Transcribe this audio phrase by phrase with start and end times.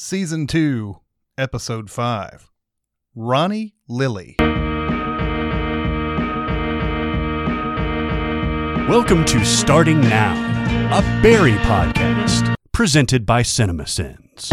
[0.00, 1.00] Season 2,
[1.36, 2.52] Episode 5
[3.16, 4.36] Ronnie Lily.
[8.88, 10.36] Welcome to Starting Now,
[10.96, 14.52] a Barry podcast presented by CinemaSins.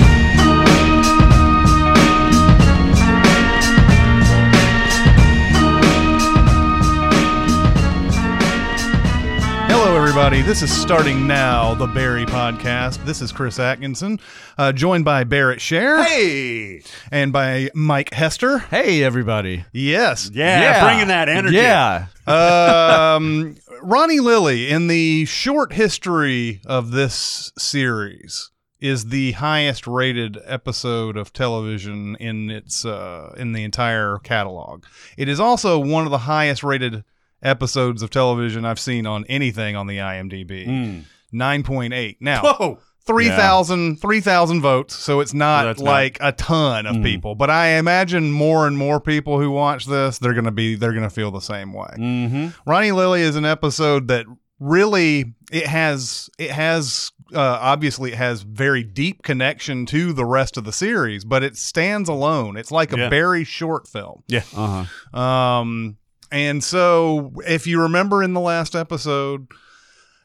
[10.15, 10.43] Everybody.
[10.43, 13.03] This is Starting Now, the Barry Podcast.
[13.03, 14.21] This is Chris Atkinson,
[14.57, 16.83] uh, joined by Barrett Share Hey!
[17.11, 18.59] and by Mike Hester.
[18.59, 19.65] Hey, everybody.
[19.73, 20.31] Yes.
[20.33, 21.57] Yeah, bringing that energy.
[21.57, 22.05] Yeah.
[22.27, 31.17] um, Ronnie Lily, in the short history of this series, is the highest rated episode
[31.17, 34.85] of television in its uh, in the entire catalog.
[35.17, 37.03] It is also one of the highest rated
[37.45, 40.67] episodes of television I've seen on anything on the IMDb.
[40.67, 41.03] Mm.
[41.33, 42.17] 9.8.
[42.19, 42.79] Now, Whoa!
[43.05, 47.03] 3,000 3,000 votes, so it's not That's not- like a ton of Mm.
[47.03, 50.75] people, but I imagine more and more people who watch this, they're going to be
[50.75, 51.93] they're going to feel the same way.
[51.97, 52.47] Mm-hmm.
[52.69, 54.25] Ronnie Lily is an episode that
[54.59, 60.57] really it has it has uh, obviously it has very deep connection to the rest
[60.57, 62.55] of the series, but it stands alone.
[62.57, 63.09] It's like a Yeah.
[63.09, 64.23] very short film.
[64.27, 64.43] Yeah.
[64.55, 65.19] Uh huh.
[65.19, 65.97] Um,
[66.31, 69.47] and so if you remember in the last episode,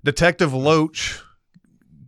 [0.05, 1.21] Detective Loach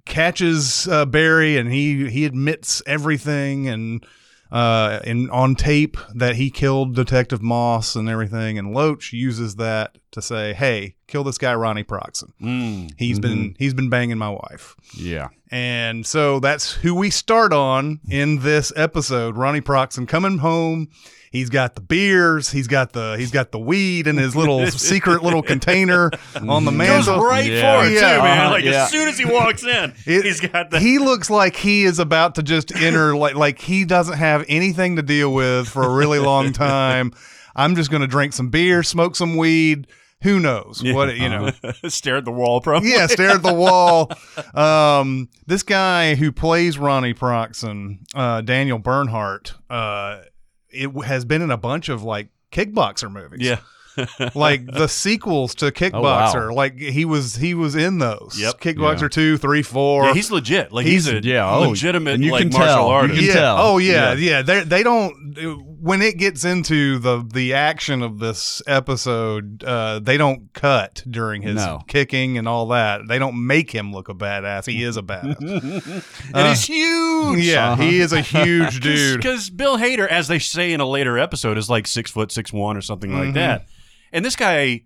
[0.04, 4.04] catches uh, Barry and he he admits everything and
[4.50, 9.96] uh in on tape that he killed Detective Moss and everything and Loach uses that
[10.10, 12.32] to say, "Hey, kill this guy Ronnie Proxon.
[12.40, 12.92] Mm.
[12.98, 15.28] He's been he's been banging my wife." Yeah.
[15.50, 19.36] And so that's who we start on in this episode.
[19.36, 20.88] Ronnie Proxon coming home.
[21.32, 22.50] He's got the beers.
[22.50, 26.10] He's got the he's got the weed in his little secret little container
[26.46, 27.16] on the mantle.
[27.16, 27.80] Goes right Yeah.
[27.80, 28.00] for it, Yeah.
[28.16, 28.38] too, man.
[28.38, 28.50] Uh-huh.
[28.50, 28.84] Like, Yeah.
[28.84, 30.78] as soon as he walks in, It- he's got the.
[30.78, 34.96] he looks like he is about to just enter like like he doesn't have anything
[34.96, 37.12] to deal with for a really long time.
[37.56, 39.86] I'm just going to drink some beer, smoke some weed.
[40.22, 41.50] Who knows what you know?
[41.88, 42.92] stare at the wall, probably.
[42.92, 44.08] yeah, stare at the wall.
[44.54, 50.20] Um, this guy who plays Ronnie Proxon, uh, Daniel Bernhardt, uh,
[50.72, 53.40] it has been in a bunch of like kickboxer movies.
[53.40, 53.58] Yeah.
[54.34, 56.48] like the sequels to oh, Kickboxer.
[56.48, 56.54] wow.
[56.54, 58.38] Like he was he was in those.
[58.38, 58.60] Yep.
[58.60, 59.08] Kickboxer Yeah.
[59.08, 60.06] two, three, four.
[60.06, 60.72] Yeah, he's legit.
[60.72, 63.02] Like, he's, He's- a yeah, oh, legitimate and you like, can martial tell.
[63.08, 63.32] You can yeah.
[63.34, 63.56] tell.
[63.58, 64.30] Oh yeah, Yeah.
[64.38, 64.42] yeah.
[64.42, 65.36] They they don't
[65.84, 71.42] when it gets into the the action of this episode, uh, they don't cut during
[71.42, 71.80] his No.
[71.88, 73.00] kicking and all that.
[73.08, 74.66] They don't make him look a badass.
[74.70, 75.40] He is a badass.
[76.34, 77.40] and he's huge.
[77.44, 77.82] yeah, Uh-huh.
[77.82, 79.16] he is a huge dude.
[79.16, 82.52] Because Bill Hader, as they say in a later episode, is like six foot six
[82.52, 83.24] one or something Mhm.
[83.26, 83.66] like that.
[84.12, 84.82] And this guy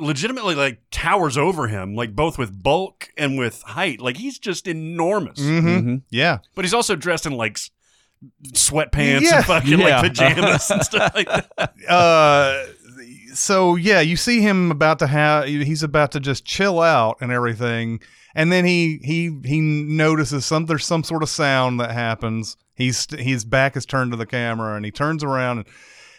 [0.00, 4.00] legitimately like towers over him, like both with bulk and with height.
[4.00, 5.38] Like he's just enormous.
[5.40, 6.02] hmm Mhm.
[6.10, 7.70] Yeah, But he's also dressed in like s-
[8.52, 9.36] sweatpants Yeah.
[9.36, 10.00] and fucking Yeah.
[10.00, 11.74] like pajamas and stuff like that.
[11.88, 12.64] uh
[13.34, 17.30] so yeah you see him about to have he's about to just chill out and
[17.30, 18.00] everything
[18.34, 23.06] and then he he he notices some there's some sort of sound that happens he's
[23.18, 25.66] his back is turned to the camera and he turns around and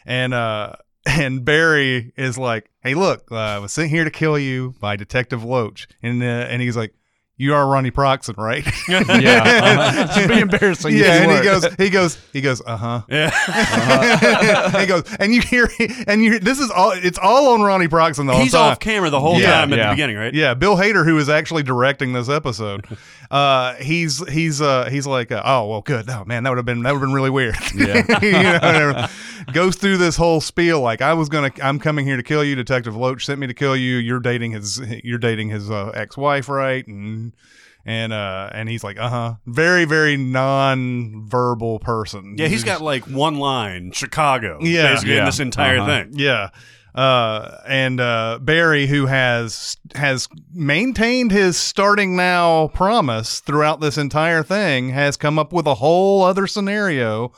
[0.06, 0.74] and uh
[1.06, 4.98] and Barry is like, "Hey, look, uh, I was sent here to kill you by
[4.98, 6.94] Detective Loach," and uh, and he's like,
[7.40, 9.00] "You are Ronnie Proxon, right?" Yeah.
[9.08, 10.06] Uh-huh.
[10.10, 10.96] It's pretty embarrassing.
[10.96, 13.02] yeah, His and he goes, he goes, he goes, uh huh.
[13.10, 14.80] Yeah.
[14.80, 15.70] he goes, and you hear,
[16.08, 18.72] and you hear, this is all, it's all on Ronnie Proxon the whole he's time.
[18.74, 19.88] off camera the whole Yeah, time at yeah.
[19.90, 20.34] the beginning, right?
[20.34, 22.86] Yeah, Bill Hader, who is actually directing this episode,
[23.32, 26.10] uh, he's he's uh, he's like, uh, oh well, good.
[26.10, 27.56] Oh man, that would have been that would have been really weird.
[27.76, 28.04] Yeah.
[28.22, 29.08] you know,
[29.54, 32.56] goes through this whole spiel like I was gonna, I'm coming here to kill you.
[32.56, 33.98] Detective Loach sent me to kill you.
[33.98, 36.86] You're dating his, you're dating his uh, ex-wife, right?
[36.88, 37.29] And
[37.86, 42.36] and uh, and he's like, uh huh, very very non-verbal person.
[42.38, 44.58] Yeah, he's got like one line, Chicago.
[44.62, 44.94] Yeah.
[44.94, 45.88] basically in this entire Uh-huh.
[46.04, 46.12] thing.
[46.14, 46.50] Yeah.
[46.96, 54.44] Uh, and uh, Barry, who has has maintained his starting now promise throughout this entire
[54.44, 57.32] thing, has come up with a whole other scenario.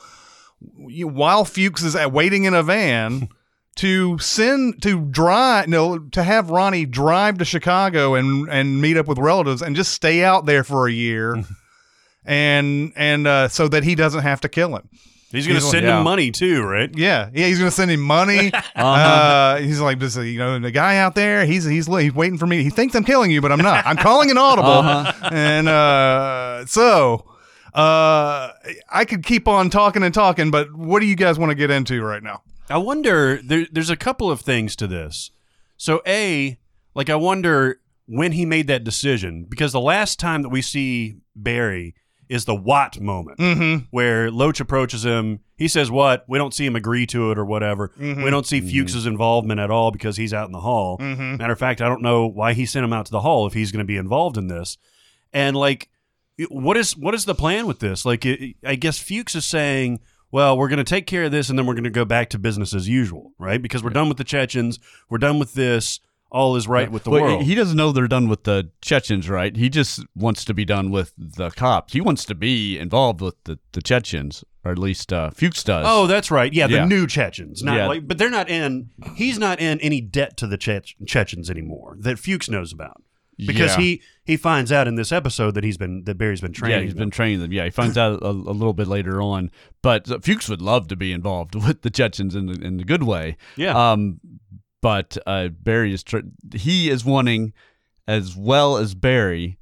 [0.76, 3.28] While Fuchs is at, waiting in a van
[3.76, 9.06] to send to drive, no, to have Ronnie drive to Chicago and and meet up
[9.06, 11.42] with relatives and just stay out there for a year,
[12.24, 14.88] and and uh, so that he doesn't have to kill him.
[15.30, 15.96] He's going to He's- send yeah.
[15.96, 16.90] him money too, right?
[16.94, 18.52] Yeah, yeah, he's gonna send him money.
[18.74, 18.82] Uh-huh.
[18.84, 22.46] uh, he's like, this, you know, the guy out there, he's he's he's waiting for
[22.46, 22.62] me.
[22.62, 23.86] He thinks I'm killing you, but I'm not.
[23.86, 25.28] I'm calling an audible, Uh-huh.
[25.32, 27.24] and uh, so
[27.72, 28.50] uh,
[28.90, 31.70] I could keep on talking and talking, but what do you guys want to get
[31.70, 32.42] into right now?
[32.70, 33.40] I wonder.
[33.42, 35.30] There, there's a couple of things to this.
[35.76, 36.58] So, a
[36.94, 41.16] like I wonder when he made that decision because the last time that we see
[41.34, 41.94] Barry
[42.28, 43.84] is the Watt moment, Mm-hmm.
[43.90, 45.40] where Loach approaches him.
[45.56, 46.24] He says, "What?
[46.28, 47.92] We don't see him agree to it or whatever.
[47.98, 48.24] Mhm.
[48.24, 50.98] We don't see Fuchs's involvement at all because he's out in the hall.
[50.98, 51.36] Mm-hmm.
[51.36, 53.52] Matter of fact, I don't know why he sent him out to the hall if
[53.52, 54.78] he's going to be involved in this.
[55.32, 55.88] And like,
[56.48, 58.04] what is what is the plan with this?
[58.06, 60.00] Like, it, I guess Fuchs is saying,
[60.32, 62.30] well, we're going to take care of this, and then we're going to go back
[62.30, 63.62] to business as usual, right?
[63.62, 66.00] Because we're done with the Chechens, we're done with this.
[66.34, 67.42] All is right with the Well, world.
[67.42, 69.54] He doesn't know they're done with the Chechens, right?
[69.54, 71.92] He just wants to be done with the cops.
[71.92, 75.84] He wants to be involved with the, the Chechens, or at least uh, Fuchs does.
[75.86, 76.50] Oh, that's right.
[76.50, 76.84] Yeah, the Yeah.
[76.86, 77.62] new Chechens.
[77.62, 77.86] Not Yeah.
[77.86, 78.88] like, but they're not in.
[79.14, 83.02] He's not in any debt to the Chech- Chechens anymore that Fuchs knows about
[83.46, 83.80] because Yeah.
[83.82, 86.78] he he finds out in this episode that he's been that Barry's been training.
[86.78, 87.00] yeah, he's them.
[87.00, 87.52] been training them.
[87.52, 89.50] Yeah, he finds out a, a little bit later on.
[89.82, 92.84] But uh, Fuchs would love to be involved with the Chechens in the, in the
[92.84, 93.36] good way.
[93.56, 93.92] Yeah.
[93.92, 94.20] Um,
[94.80, 96.18] but uh, Barry is tr-
[96.54, 97.52] he is wanting,
[98.08, 99.58] as well as Barry,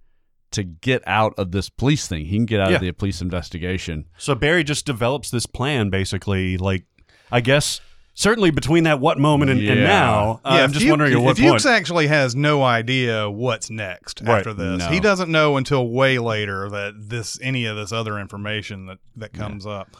[0.52, 2.24] to get out of this police thing.
[2.26, 2.76] He can get out Yeah.
[2.76, 4.06] of the police investigation.
[4.18, 6.56] So Barry just develops this plan, basically.
[6.56, 6.84] Like,
[7.30, 7.80] I guess
[8.14, 9.86] certainly between that what moment and, and Yeah.
[9.86, 11.66] now, uh, I'm just Fuchs- wondering at what Fuchs point.
[11.74, 14.38] actually has no idea what's next Right.
[14.38, 14.78] after this.
[14.80, 14.88] No.
[14.88, 19.32] He doesn't know until way later that this any of this other information that that
[19.32, 19.96] comes up.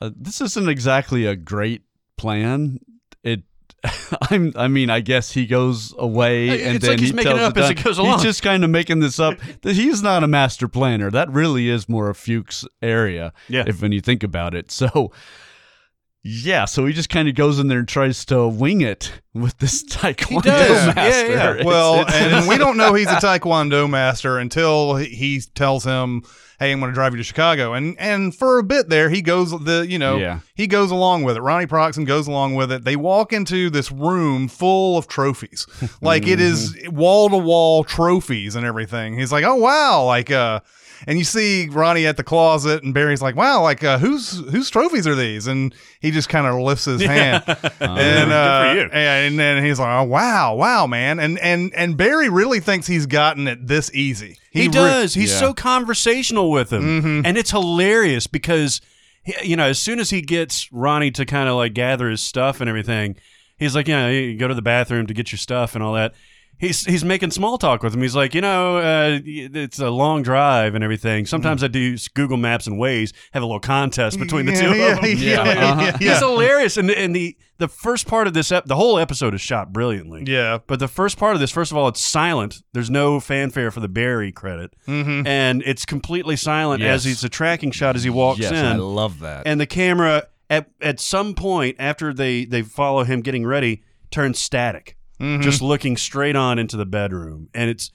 [0.00, 1.82] Uh, this isn't exactly a great
[2.16, 2.80] plan.
[3.22, 3.42] It.
[4.30, 7.30] I'm, I mean, I guess he goes away It's and like then he's he making
[7.36, 8.14] tells it up the as he goes along.
[8.14, 9.34] He's just kind of making this up.
[9.62, 11.10] He's not a master planner.
[11.10, 13.32] That really is more a Fuchs area.
[13.48, 13.64] Yeah.
[13.66, 15.12] If when you think about it, so
[16.26, 19.58] yeah, so he just kind of goes in there and tries to wing it with
[19.58, 20.86] this taekwondo does.
[20.86, 21.30] Yeah, master.
[21.30, 21.50] yeah.
[21.50, 25.84] It's- Well, it's- and we don't know he's a taekwondo master until he- he tells
[25.84, 26.22] him,
[26.58, 29.20] "Hey, I'm going to drive you to Chicago." And and for a bit there, he
[29.20, 30.38] goes the you know Yeah.
[30.54, 31.42] he goes along with it.
[31.42, 32.84] Ronnie Proxon goes along with it.
[32.84, 35.66] They walk into this room full of trophies,
[36.00, 39.18] like it is wall to wall trophies and everything.
[39.18, 40.60] He's like, "Oh wow!" Like uh.
[41.06, 44.70] And you see Ronnie at the closet, and Barry's like, "Wow, like uh, whose whose
[44.70, 47.44] trophies are these?" And he just kind of lifts his hand,
[47.80, 49.02] and uh, Good for you.
[49.02, 53.06] and then he's like, "Oh wow, wow, man!" And and and Barry really thinks he's
[53.06, 54.38] gotten it this easy.
[54.50, 55.14] He, re- does.
[55.14, 55.38] He's yeah.
[55.40, 57.22] so conversational with him, Mhm.
[57.26, 58.80] and it's hilarious because
[59.22, 62.20] he- you know as soon as he gets Ronnie to kind of like gather his
[62.22, 63.16] stuff and everything,
[63.58, 66.14] he's like, "Yeah, you go to the bathroom to get your stuff and all that."
[66.58, 68.00] He's he's making small talk with him.
[68.02, 71.26] He's like, you know, uh, it's a long drive and everything.
[71.26, 74.76] Sometimes I do Google Maps and Waze have a little contest between the Yeah, two
[74.76, 75.10] yeah, of them.
[75.18, 75.80] yeah, Yeah, uh-huh.
[76.00, 79.34] yeah, He's hilarious, and and the the first part of this ep- the whole episode
[79.34, 80.24] is shot brilliantly.
[80.26, 80.58] yeah.
[80.66, 82.62] But the first part of this, first of all, it's silent.
[82.72, 85.26] There's no fanfare for the Barry credit, Mm-hmm.
[85.26, 86.94] and it's completely silent Yes.
[87.00, 88.54] as he's a tracking shot as he walks in.
[88.54, 89.46] I love that.
[89.46, 94.38] and the camera at at some point after they they follow him getting ready turns
[94.38, 95.42] static, Mm-hmm.
[95.42, 97.90] just looking straight on into the bedroom, and it's.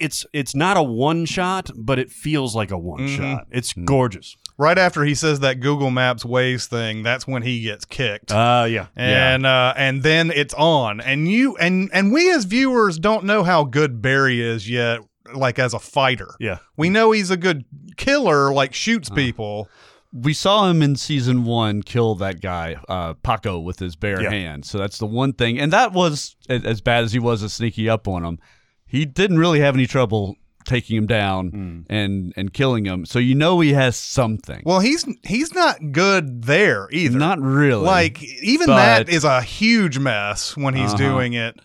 [0.00, 3.16] It's it's not a one shot, but it feels like a one Mhm.
[3.18, 3.46] shot.
[3.50, 3.84] It's Mm.
[3.84, 4.34] gorgeous.
[4.56, 8.32] right after he says that Google Maps Waze thing, that's when he gets kicked.
[8.32, 8.86] Uh yeah.
[8.96, 13.42] and uh, and then it's on, and you and and we as viewers don't know
[13.42, 15.00] how good Barry is yet,
[15.34, 16.28] like as a fighter.
[16.40, 16.58] Yeah.
[16.78, 17.64] We know he's a good
[17.98, 19.14] killer, like shoots Uh.
[19.16, 19.68] people.
[20.16, 24.30] We saw him in season one kill that guy uh, Paco with his bare Yeah.
[24.30, 24.64] hand.
[24.64, 27.88] So that's the one thing, and that was as bad as he was at sneaking
[27.88, 28.38] up on him.
[28.86, 31.80] He didn't really have any trouble taking him down Hmm.
[31.92, 33.04] and and killing him.
[33.06, 34.62] So you know he has something.
[34.64, 37.18] Well, he's he's not good there either.
[37.18, 37.84] Not really.
[37.84, 40.96] like even that is a huge mess when he's Uh-huh.
[40.96, 41.58] doing it.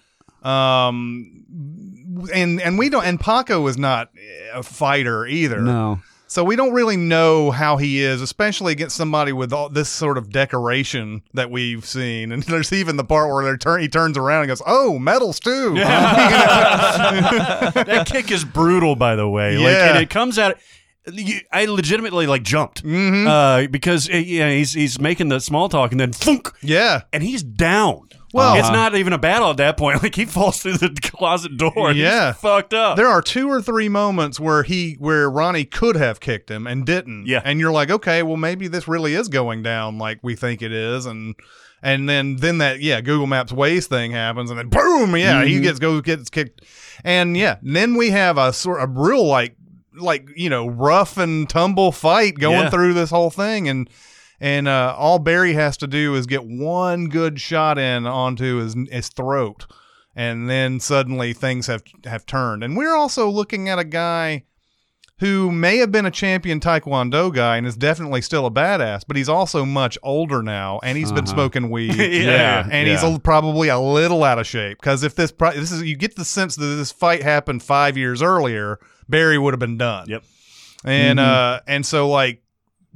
[0.43, 1.45] Um,
[2.33, 3.05] and and we don't.
[3.05, 4.09] And Paco is not
[4.53, 5.61] a fighter either.
[5.61, 5.99] no.
[6.31, 10.15] So we don't really know how he is, especially against somebody with all this sort
[10.15, 12.31] of decoration that we've seen.
[12.31, 15.73] And there's even the part where turn, he turns around and goes, "Oh, medals too."
[16.93, 19.57] that kick is brutal, by the way.
[19.57, 19.89] Like, Yeah.
[19.89, 20.57] and it comes out.
[21.11, 23.25] you- I legitimately like jumped Mhm.
[23.27, 27.01] uh, because uh, yeah, he's he's making the small talk and then thunk, yeah.
[27.11, 28.09] and he's down.
[28.33, 28.75] Well- it's uh-huh.
[28.75, 30.01] not even a battle at that point.
[30.03, 31.73] Like he falls through the closet door.
[31.89, 32.31] and he's Yeah.
[32.33, 32.95] fucked up.
[32.95, 36.85] There are two or three moments where he where Ronnie could have kicked him and
[36.85, 37.25] didn't.
[37.25, 37.41] Yeah.
[37.43, 40.71] And you're like, okay, well maybe this really is going down like we think it
[40.71, 41.35] is, and
[41.81, 45.55] and then then that yeah Google Maps Waze thing happens, and then boom, yeah, he
[45.55, 45.63] mm-hmm.
[45.63, 46.61] gets goes gets kicked,
[47.03, 49.55] and yeah, then we have a sort of real like
[49.95, 52.69] like you know rough and tumble fight going Yeah.
[52.69, 53.89] through this whole thing, and.
[54.41, 58.75] And uh, all Barry has to do is get one good shot in onto his
[58.89, 59.65] his throat,
[60.15, 62.63] and then suddenly things have have turned.
[62.63, 64.43] And we're also looking at a guy
[65.19, 69.17] who may have been a champion taekwondo guy and is definitely still a badass, but
[69.17, 71.33] he's also much older now, and he's been Uh-huh.
[71.33, 71.93] smoking weed.
[71.99, 72.65] Yeah.
[72.71, 75.83] and he's a, probably a little out of shape because if this pro- this is
[75.83, 78.79] you get the sense that this fight happened five years earlier,
[79.09, 80.07] Barry would have been done.
[80.07, 80.23] Yep.
[80.85, 82.41] and uh, and so like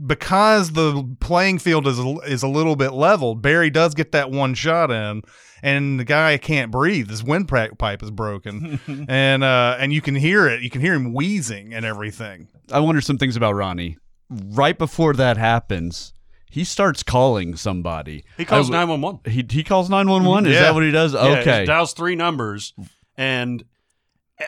[0.03, 4.53] because the playing field is is a little bit leveled, Barry does get that one
[4.53, 5.21] shot in,
[5.61, 7.09] and the guy can't breathe.
[7.09, 10.61] His windpipe is broken, and uh, and you can hear it.
[10.61, 12.47] You can hear him wheezing and everything.
[12.71, 13.97] I wonder some things about Ronnie.
[14.29, 16.13] Right before that happens,
[16.49, 18.23] he starts calling somebody.
[18.37, 19.31] He calls 911.
[19.31, 20.45] He he calls nine one one.
[20.45, 20.61] Is Yeah.
[20.63, 21.13] that what he does?
[21.13, 21.59] Yeah, Okay.
[21.61, 22.73] he dials three numbers,
[23.15, 23.63] and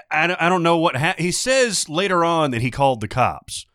[0.10, 3.66] I, I don't know what ha- he says later on that he called the cops.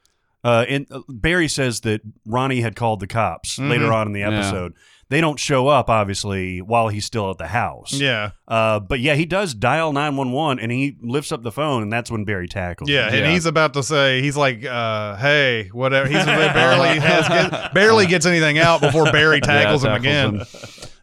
[0.43, 4.21] Uh, and uh, Barry says that Ronnie had called the cops later on in the
[4.21, 4.33] Mm-hmm.
[4.33, 4.39] Yeah.
[4.39, 4.75] episode.
[5.11, 7.93] They don't show up, obviously, while he's still at the house.
[7.93, 11.93] Yeah, Uh, but yeah, he does dial 911 and he lifts up the phone, and
[11.93, 12.95] that's when Barry tackles him.
[12.95, 17.75] yeah, and he's about to say he's like, uh, "Hey, whatever." He's barely has get,
[17.75, 20.43] barely gets anything out before Barry tackles him again.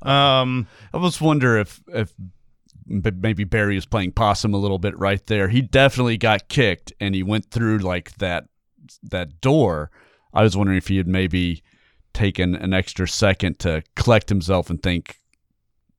[0.02, 2.14] Um, I almost wonder if if
[2.88, 5.50] b- maybe Barry was playing possum a little bit right there.
[5.50, 8.46] He definitely got kicked, and he went through like that
[9.04, 9.92] that door.
[10.34, 11.64] I was wondering if he had maybe
[12.14, 15.20] taken an extra second to collect himself and think,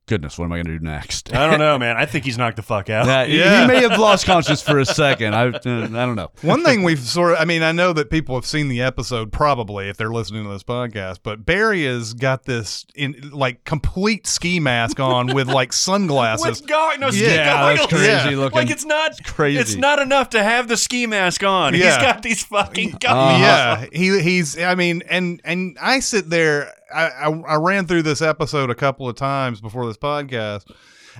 [0.09, 1.95] "Goodness, what am I going to do next?" I don't know, man.
[1.95, 3.05] I think he's knocked the fuck out.
[3.05, 3.61] That- he- Yeah.
[3.61, 5.35] He may have lost conscience for a second.
[5.35, 6.31] I, uh, I don't know.
[6.41, 9.31] One thing we've sort of, I mean, I know that people have seen the episode
[9.31, 14.25] probably if they're listening to this podcast, but Barry has got this in like complete
[14.27, 16.61] ski mask on with like sunglasses.
[16.61, 18.29] With go- no, ski Yeah, that's crazy Yeah.
[18.37, 18.57] looking.
[18.57, 19.59] Like it's not crazy.
[19.59, 21.73] It's not enough to have the ski mask on.
[21.75, 21.85] Yeah.
[21.85, 23.37] He's got these fucking Uh-huh.
[23.39, 24.59] Yeah, he he's.
[24.59, 26.73] I mean, and and I sit there.
[26.93, 30.69] I, I I ran through this episode a couple of times before this podcast,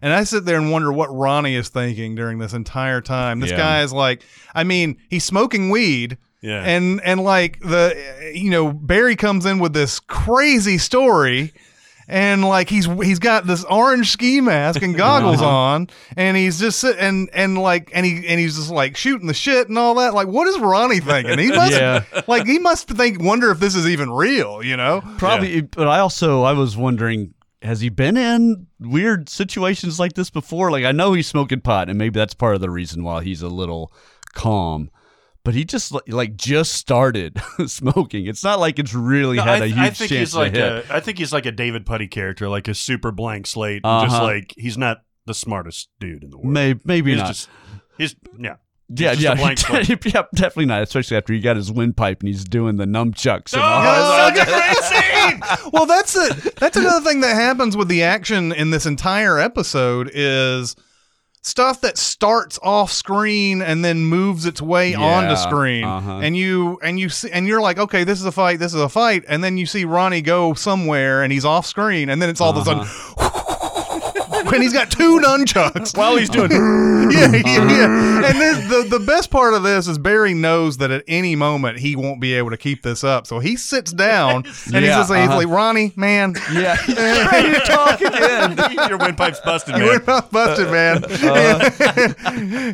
[0.02, 3.40] and I sit there and wonder what Ronnie is thinking during this entire time.
[3.40, 3.58] This Yeah.
[3.58, 4.24] guy is like,
[4.56, 6.18] I mean, he's smoking weed.
[6.42, 6.64] Yeah.
[6.64, 11.52] And and like the you know Barry comes in with this crazy story
[12.10, 15.48] and like he's he's got this orange ski mask and goggles uh-huh.
[15.48, 15.88] on
[16.18, 19.34] and he's just sit- and and like and he and he's just like shooting the
[19.34, 22.04] shit and all that like what is Ronnie thinking he must Yeah.
[22.28, 26.00] like he must think wonder if this is even real you know Probably, but I
[26.00, 30.72] also I was wondering, has he been in weird situations like this before?
[30.72, 33.42] Like I know he's smoking pot, and maybe that's part of the reason why he's
[33.42, 33.92] a little
[34.34, 34.90] calm.
[35.50, 38.28] But he just like just started smoking.
[38.28, 40.54] It's not like it's really No, had I, a huge I think chance he's like
[40.54, 40.86] to hit.
[40.92, 43.82] a, I think he's like a David Puddy character, like a super blank slate.
[43.84, 44.24] Just Uh-huh.
[44.24, 46.50] like he's not the smartest dude in the world.
[46.54, 47.28] maybe maybe he's not.
[47.30, 47.50] just
[47.98, 48.58] he's yeah.
[48.90, 49.36] yeah, yeah, a
[49.82, 50.84] yeah, definitely not.
[50.84, 53.54] Especially after he got his windpipe and he's doing the nunchucks.
[53.56, 53.62] and.
[53.66, 54.78] Oh, such a great
[55.64, 55.72] scene.
[55.74, 56.30] well, that's a
[56.60, 60.76] that's another thing that happens with the action in this entire episode is
[61.42, 65.84] stuff that starts off screen and then moves its way Yeah, onto screen.
[65.86, 66.20] uh-huh.
[66.24, 68.82] and you and you see and you're like okay this is a fight this is
[68.82, 69.24] a fight.
[69.28, 72.10] And then you see Ronnie go somewhere and he's off screen.
[72.10, 72.86] And then it's all of a sudden
[74.54, 76.52] and he's got two nunchucks While he's doing
[77.12, 78.26] yeah, yeah, yeah.
[78.30, 81.80] And this, the the best part of this is Barry knows that at any moment
[81.80, 84.82] he won't be able to keep this up, so he sits down and he's Yeah,
[84.98, 85.38] just like, uh-huh.
[85.38, 88.58] like, Ronnie, man, yeah, he's ready to talk again.
[88.90, 89.90] your windpipe's busted, you man.
[89.90, 91.02] went off busted, man.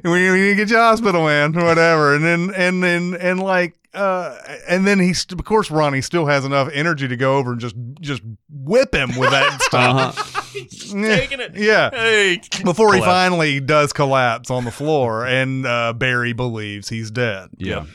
[0.04, 2.16] we, we need to get you to hospital, man, or whatever.
[2.16, 3.76] And then and then and like.
[3.96, 4.38] Uh,
[4.68, 7.62] and then he, st- of course, Ronnie still has enough energy to go over and
[7.62, 10.54] just, just whip him with that stuff.
[10.94, 11.16] Yeah.
[11.18, 11.56] Taking it.
[11.56, 11.90] Yeah.
[11.96, 12.42] Hey.
[12.64, 17.50] Before he finally does collapse on the floor, and uh, Barry believes he's dead.
[17.58, 17.86] Yeah.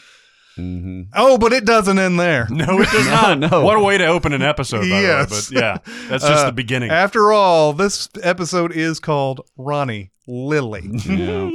[0.61, 1.02] Mm-hmm.
[1.14, 2.47] Oh, but it doesn't end there.
[2.50, 3.38] No, it does not.
[3.38, 3.62] no.
[3.64, 5.49] What a way to open an episode, by Yes.
[5.49, 5.61] the way.
[5.61, 6.90] But yeah, that's just Uh, the beginning.
[6.90, 10.88] After all, this episode is called Ronnie Lily.
[11.07, 11.50] Yeah.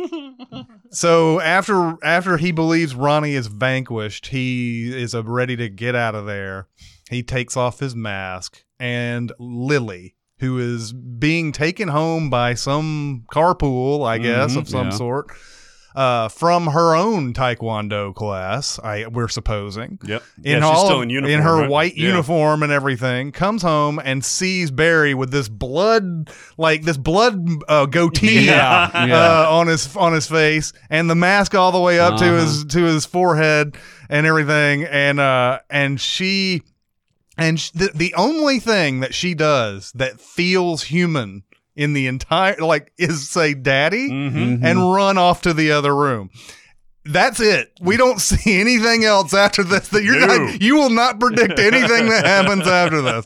[0.91, 6.25] so after after he believes Ronnie is vanquished, he is ready to get out of
[6.25, 6.67] there.
[7.09, 14.05] He takes off his mask, and Lily, who is being taken home by some carpool,
[14.07, 14.97] I guess, Mhm, of some yeah.
[14.97, 15.27] sort,
[15.95, 18.77] uh, from her own Taekwondo class.
[18.83, 19.97] I we're supposing.
[20.05, 20.23] Yep.
[20.43, 21.41] in yeah, she's all still of- in uniform.
[21.43, 21.69] her right?
[21.69, 22.07] white Yeah.
[22.09, 27.85] uniform and everything, comes home and sees Barry with this blood, like this blood uh,
[27.85, 29.47] goatee, Yeah, uh, yeah.
[29.49, 32.35] on his on his face, and the mask all the way up to Uh-huh.
[32.41, 33.77] his to his forehead
[34.09, 36.61] and everything, and uh, and she,
[37.37, 41.43] and sh- the the only thing that she does that feels human
[41.75, 44.63] in the entire like is say daddy Mhm.
[44.63, 46.29] and run off to the other room.
[47.07, 47.71] That's it.
[47.79, 49.89] We don't see anything else after this.
[49.89, 50.25] That you're No.
[50.25, 53.25] not, you will not predict anything that happens after this.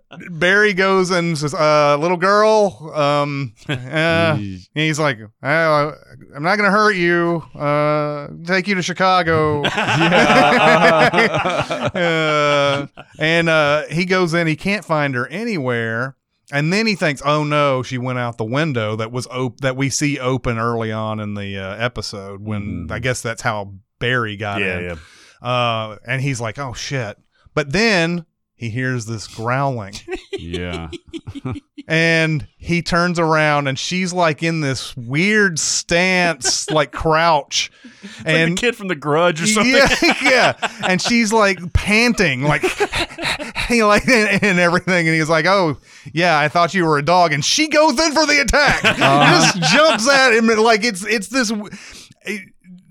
[0.30, 4.36] Barry goes and says, uh, "Little girl," um, uh,
[4.74, 5.92] he's like, "Oh,
[6.34, 7.42] "I'm not going to hurt you.
[7.54, 9.62] Uh, take you to Chicago."
[11.94, 12.86] uh,
[13.18, 14.46] and uh, he goes in.
[14.46, 16.16] He can't find her anywhere.
[16.52, 19.76] And then he thinks, "Oh no, she went out the window that was op- that
[19.76, 22.90] we see open early on in the uh, episode when Mhm.
[22.92, 25.48] I guess that's how Barry got yeah, in." yeah.
[25.48, 27.18] Uh, and he's like, "Oh shit!"
[27.54, 28.26] But then
[28.56, 29.94] he hears this growling,
[30.32, 30.88] Yeah.
[31.88, 37.70] and he turns around, and she's like in this weird stance, like crouch,
[38.02, 39.72] Like and the kid from The Grudge or something.
[39.74, 40.72] yeah, yeah.
[40.88, 42.62] And she's like panting, like,
[43.68, 45.06] he like, and, and everything.
[45.06, 45.76] And he's like, "Oh,
[46.12, 49.72] yeah, I thought you were a dog." And she goes in for the attack, just
[49.72, 51.52] jumps at him, like it's it's this.
[52.22, 52.48] It,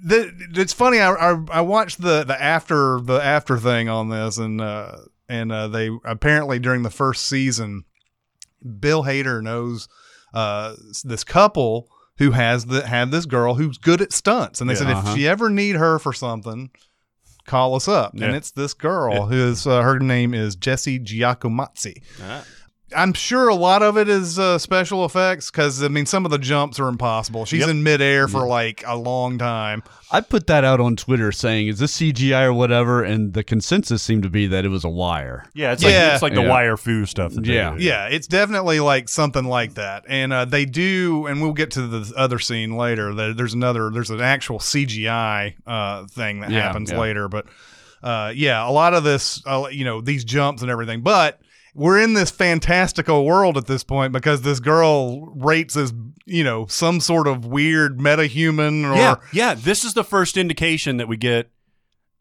[0.08, 1.00] the, it's funny.
[1.00, 4.98] I, I I watched the the after the after thing on this, and uh,
[5.30, 7.84] and uh, they apparently during the first season,
[8.80, 9.88] Bill Hader knows
[10.34, 14.74] uh, this couple who has the have this girl who's good at stunts, and they
[14.74, 14.80] Yeah.
[14.80, 15.12] said Uh-huh.
[15.12, 16.70] if you ever need her for something,
[17.46, 18.14] call us up.
[18.14, 19.26] And it's this girl Yeah.
[19.26, 22.02] who is uh, her name is Jessie Giacomazzi.
[22.24, 22.44] Ah.
[22.96, 26.32] I'm sure a lot of it is uh, special effects because I mean some of
[26.32, 27.46] the jumps are impossible.
[27.46, 27.70] She's Yep.
[27.70, 29.84] in midair for like a long time.
[30.12, 34.02] I put that out on Twitter saying, "Is this CGI or whatever?" And the consensus
[34.02, 35.46] seemed to be that it was a wire.
[35.54, 35.90] Yeah, it's Yeah.
[36.06, 36.50] like it's like the Yeah.
[36.50, 37.34] wire fu stuff.
[37.34, 37.76] That Yeah.
[37.76, 37.84] do.
[37.84, 40.04] Yeah, it's definitely like something like that.
[40.08, 43.14] And uh, they do, and we'll get to the other scene later.
[43.34, 47.00] There's another, there's an actual CGI uh, thing that Yeah, happens yeah.
[47.00, 47.28] later.
[47.28, 47.46] But
[48.04, 51.02] uh, yeah, a lot of this, uh, you know, these jumps and everything.
[51.02, 51.40] But
[51.76, 55.94] we're in this fantastical world at this point because this girl rates as,
[56.26, 58.96] you know, some sort of weird metahuman or.
[58.96, 59.54] yeah, yeah.
[59.54, 61.52] This is the first indication that we get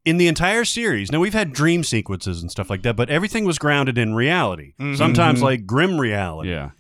[0.05, 1.11] in the entire series.
[1.13, 4.75] Now we've had dream sequences and stuff like that, but everything was grounded in reality.
[4.79, 4.97] Mhm.
[4.99, 6.51] Sometimes like grim reality.
[6.51, 6.71] Yeah.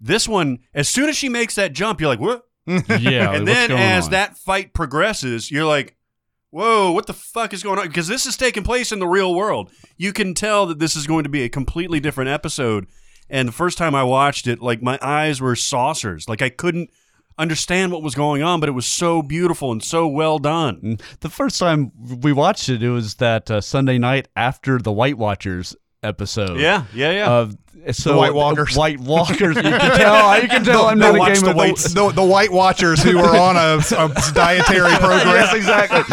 [0.00, 2.42] This one, as soon as she makes that jump, you're like, what?
[2.66, 3.32] Yeah.
[3.32, 4.10] and what's then going as on?
[4.10, 5.96] that fight progresses, you're like,
[6.54, 7.88] whoa, what the fuck is going on?
[7.88, 9.72] Because this is taking place in the real world.
[9.96, 12.86] You can tell that this is going to be a completely different episode.
[13.28, 16.28] And the first time I watched it, like my eyes were saucers.
[16.28, 16.90] Like I couldn't
[17.36, 20.98] understand what was going on, but it was so beautiful and so well done.
[21.20, 21.90] The first time
[22.22, 26.60] we watched it, it was that uh, Sunday night after the White Watchers episode.
[26.60, 27.30] Yeah, yeah, yeah.
[27.32, 27.50] Uh,
[27.92, 28.76] so White Walkers.
[28.76, 29.56] White Walkers.
[29.56, 30.40] You can tell.
[30.42, 30.86] You can tell.
[30.86, 31.92] I'm No, not a game the of whites.
[31.92, 35.34] The, the White Watchers who are on a, a dietary program.
[35.34, 36.04] yes, exactly.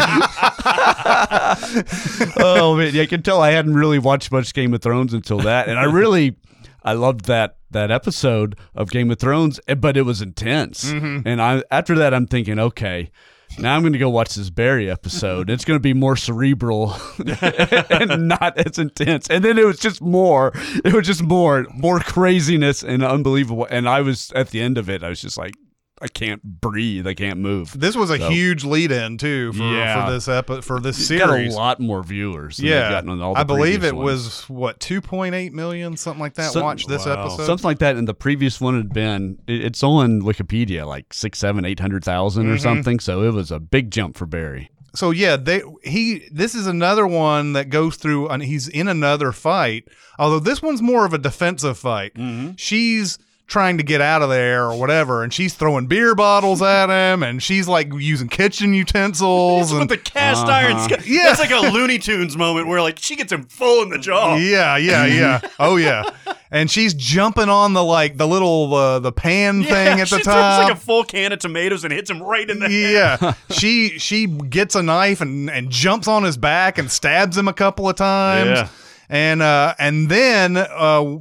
[2.42, 5.38] oh man, yeah, I can tell I hadn't really watched much Game of Thrones until
[5.38, 6.36] that, and I really,
[6.82, 10.84] I loved that that episode of Game of Thrones, eh, but it was intense.
[10.90, 13.10] And I after that, I'm thinking, okay.
[13.58, 15.50] Now I'm going to go watch this Barry episode.
[15.50, 19.28] It's going to be more cerebral and not as intense.
[19.28, 20.52] And then it was just more.
[20.84, 23.66] It was just more, more craziness and unbelievable.
[23.70, 25.04] And I was at the end of it.
[25.04, 25.54] I was just like,
[26.02, 27.06] I can't breathe.
[27.06, 27.78] I can't move.
[27.78, 30.04] This was a So- huge lead-in too for, Yeah.
[30.06, 32.58] for this epi- for this It's got a lot more viewers.
[32.58, 34.04] Yeah, gotten on all the I believe it ones.
[34.04, 36.50] was what 2.8 million, something like that.
[36.52, 37.24] Some- Watch this wow.
[37.24, 37.46] episode.
[37.46, 37.96] something like that.
[37.96, 39.38] And the previous one had been.
[39.46, 42.60] it- It's on Wikipedia, like six, seven, eight hundred thousand or Mhm.
[42.60, 42.98] something.
[43.00, 44.70] So it was a big jump for Barry.
[44.94, 49.32] so yeah, they he this is another one that goes through and he's in another
[49.32, 49.84] fight.
[50.18, 52.12] Although this one's more of a defensive fight.
[52.14, 52.54] Mhm.
[52.58, 53.18] She's
[53.52, 57.22] trying to get out of there or whatever, and she's throwing beer bottles at him,
[57.22, 60.52] and she's like using kitchen utensils with and the cast Uh-huh.
[60.52, 60.78] iron.
[60.80, 61.30] Sc- Yeah.
[61.30, 64.36] It's like a Looney Tunes moment where like she gets him full in the jaw.
[64.36, 65.40] Yeah, yeah, yeah.
[65.60, 66.04] Oh yeah.
[66.50, 70.22] And she's jumping on the like the little uh, the pan thing at the she
[70.22, 70.58] top.
[70.58, 73.20] throws like a full can of tomatoes and hits him right in the head.
[73.22, 73.34] yeah.
[73.50, 77.52] she she gets a knife and and jumps on his back and stabs him a
[77.54, 78.48] couple of times.
[78.58, 78.68] Yeah.
[79.08, 81.16] And uh and then uh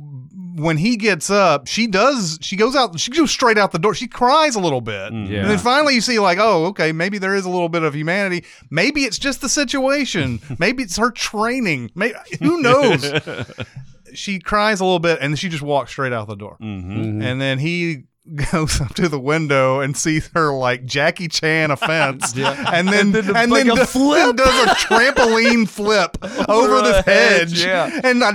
[0.55, 3.93] when he gets up, she does she goes out she goes straight out the door.
[3.93, 5.11] She cries a little bit.
[5.11, 5.29] Mm.
[5.29, 5.41] Yeah.
[5.41, 7.93] And then finally you see like, oh, okay, maybe there is a little bit of
[7.93, 8.45] humanity.
[8.69, 10.39] Maybe it's just the situation.
[10.59, 11.91] maybe it's her training.
[11.95, 13.11] Maybe who knows?
[14.13, 16.57] she cries a little bit and then she just walks straight out the door.
[16.61, 17.21] Mm-hmm.
[17.21, 18.03] And then he
[18.51, 22.33] goes up to the window and sees her like Jackie Chan a fence.
[22.37, 24.35] And then and then, like a do- flip.
[24.37, 26.17] does a trampoline flip
[26.49, 27.65] over a the hedge, hedge.
[27.65, 27.99] yeah.
[28.03, 28.31] And I,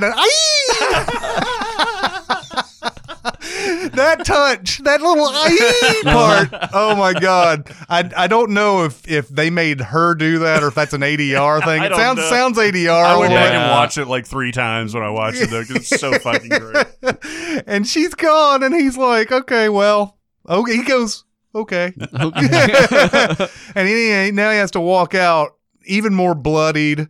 [3.97, 6.71] that touch, that little "Aye" part.
[6.73, 7.71] Oh my god!
[7.89, 11.01] I, I don't know if, if they made her do that or if that's an
[11.03, 11.83] ADR thing.
[11.87, 12.31] It sounds know.
[12.31, 12.89] sounds ADR.
[12.91, 13.61] I went little back bit.
[13.61, 15.65] and watched it like three times when I watched it though.
[15.65, 16.87] Cause it's so fucking great.
[17.67, 20.17] and she's gone, and he's like, "Okay, well,
[20.49, 25.57] okay." He goes, "Okay," and he now he has to walk out
[25.87, 27.09] even more bloodied,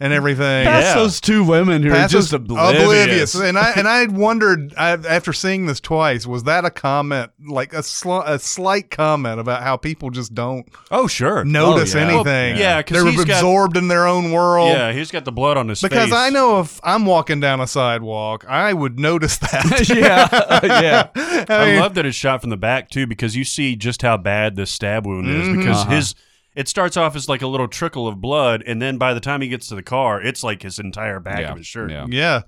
[0.00, 0.64] and everything.
[0.66, 0.94] Past Yeah.
[0.94, 3.34] those two women who are just those- oblivious.
[3.34, 7.72] And I and I wondered I, after seeing this twice, was that a comment, like
[7.74, 11.44] a sl- a slight comment about how people just don't Oh, sure.
[11.44, 12.00] notice yeah.
[12.00, 12.54] anything?
[12.54, 14.70] Well, yeah, 'cause they're he's got- absorbed in their own world.
[14.70, 15.90] Yeah, he's got the blood on his face.
[15.90, 16.14] Because face.
[16.14, 19.88] I know if I'm walking down a sidewalk, I would notice that.
[19.94, 21.44] yeah, yeah.
[21.48, 24.16] I mean- love that it's shot from the back too, because you see just how
[24.16, 25.46] bad this stab wound is.
[25.46, 25.58] Mm-hmm.
[25.58, 25.90] Because Uh-huh.
[25.90, 26.14] his
[26.60, 29.40] it starts off as like a little trickle of blood, and then by the time
[29.40, 31.90] he gets to the car, it's like his entire back Yeah, of his shirt.
[31.90, 32.06] yeah.
[32.08, 32.42] Yeah.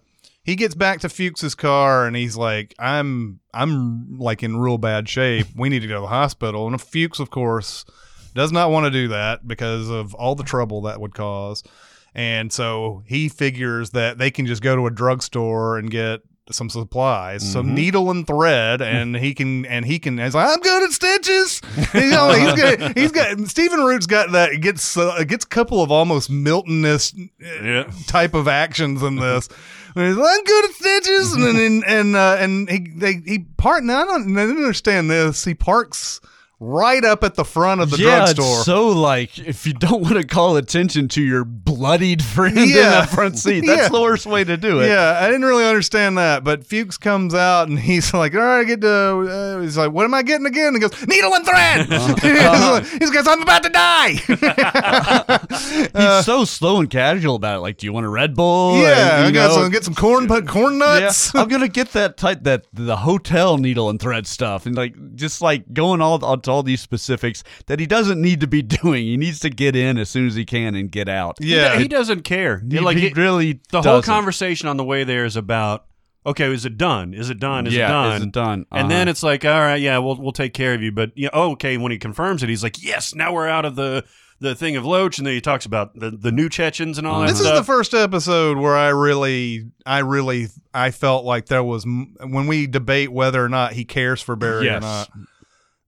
[0.45, 5.09] He gets back to Fuchs's car and he's like, I'm I'm like in real bad
[5.09, 5.47] shape.
[5.57, 6.67] We need to go to the hospital.
[6.67, 7.85] And Fuchs, of course,
[8.35, 11.63] does not want to do that because of all the trouble that would cause.
[12.15, 16.69] And so he figures that they can just go to a drugstore and get some
[16.69, 20.19] supplies, some needle and thread, and he can and he can.
[20.19, 21.61] He's like, I'm good at stitches.
[21.95, 25.83] you know, he's got he's got Stephen Root's got that gets uh, gets a couple
[25.83, 27.91] of almost Miltonist uh, Yeah.
[28.07, 29.49] type of actions in this.
[29.95, 33.41] And he's like, I'm good at stitches, and and and, uh, and he they he
[33.57, 33.85] park.
[33.85, 35.45] Now I don't, I didn't understand this.
[35.45, 36.21] He parks
[36.65, 38.45] right up at the front of the yeah, drugstore.
[38.59, 42.69] it's so like if you don't want to call attention to your bloodied friend in
[42.69, 42.91] Yeah.
[42.91, 43.89] that front seat, that's Yeah.
[43.89, 44.87] the worst way to do it.
[44.89, 48.61] Yeah, I didn't really understand that, but Fuchs comes out and he's like, "All right,
[48.61, 51.45] I get to." Uh, he's like, "What am I getting again?" He goes, "Needle and
[51.45, 51.81] thread."
[53.03, 54.13] he goes, "I'm about to die."
[55.95, 57.61] He's so slow and casual about it.
[57.61, 58.79] Like, do you want a Red Bull?
[58.81, 61.35] yeah, And, I got know, some get some corn put corn nuts.
[61.35, 65.43] I'm gonna get that type that the hotel needle and thread stuff, and like just
[65.43, 69.05] like going all onto all these specifics that he doesn't need to be doing.
[69.05, 71.39] He needs to get in as soon as he can and get out.
[71.41, 72.63] yeah, he, he doesn't care.
[72.71, 74.13] he, like he it- really the whole doesn't.
[74.13, 75.87] conversation on the way there is about
[76.25, 77.15] okay, is it done?
[77.15, 77.67] Is it done?
[77.67, 78.17] Is yeah, it done?
[78.19, 78.67] is it done?
[78.71, 79.11] And then Uh-huh.
[79.11, 80.93] it's like, all right, yeah, we'll we'll take care of you.
[80.93, 81.77] But yeah, oh, okay.
[81.79, 84.05] When he confirms it, he's like, yes, now we're out of the
[84.39, 87.21] the thing of Loach, and then he talks about the, the new Chechens and all
[87.21, 91.63] that This is the first episode where I really, I really, I felt like there
[91.63, 95.09] was when we debate whether or not he cares for Barry or not.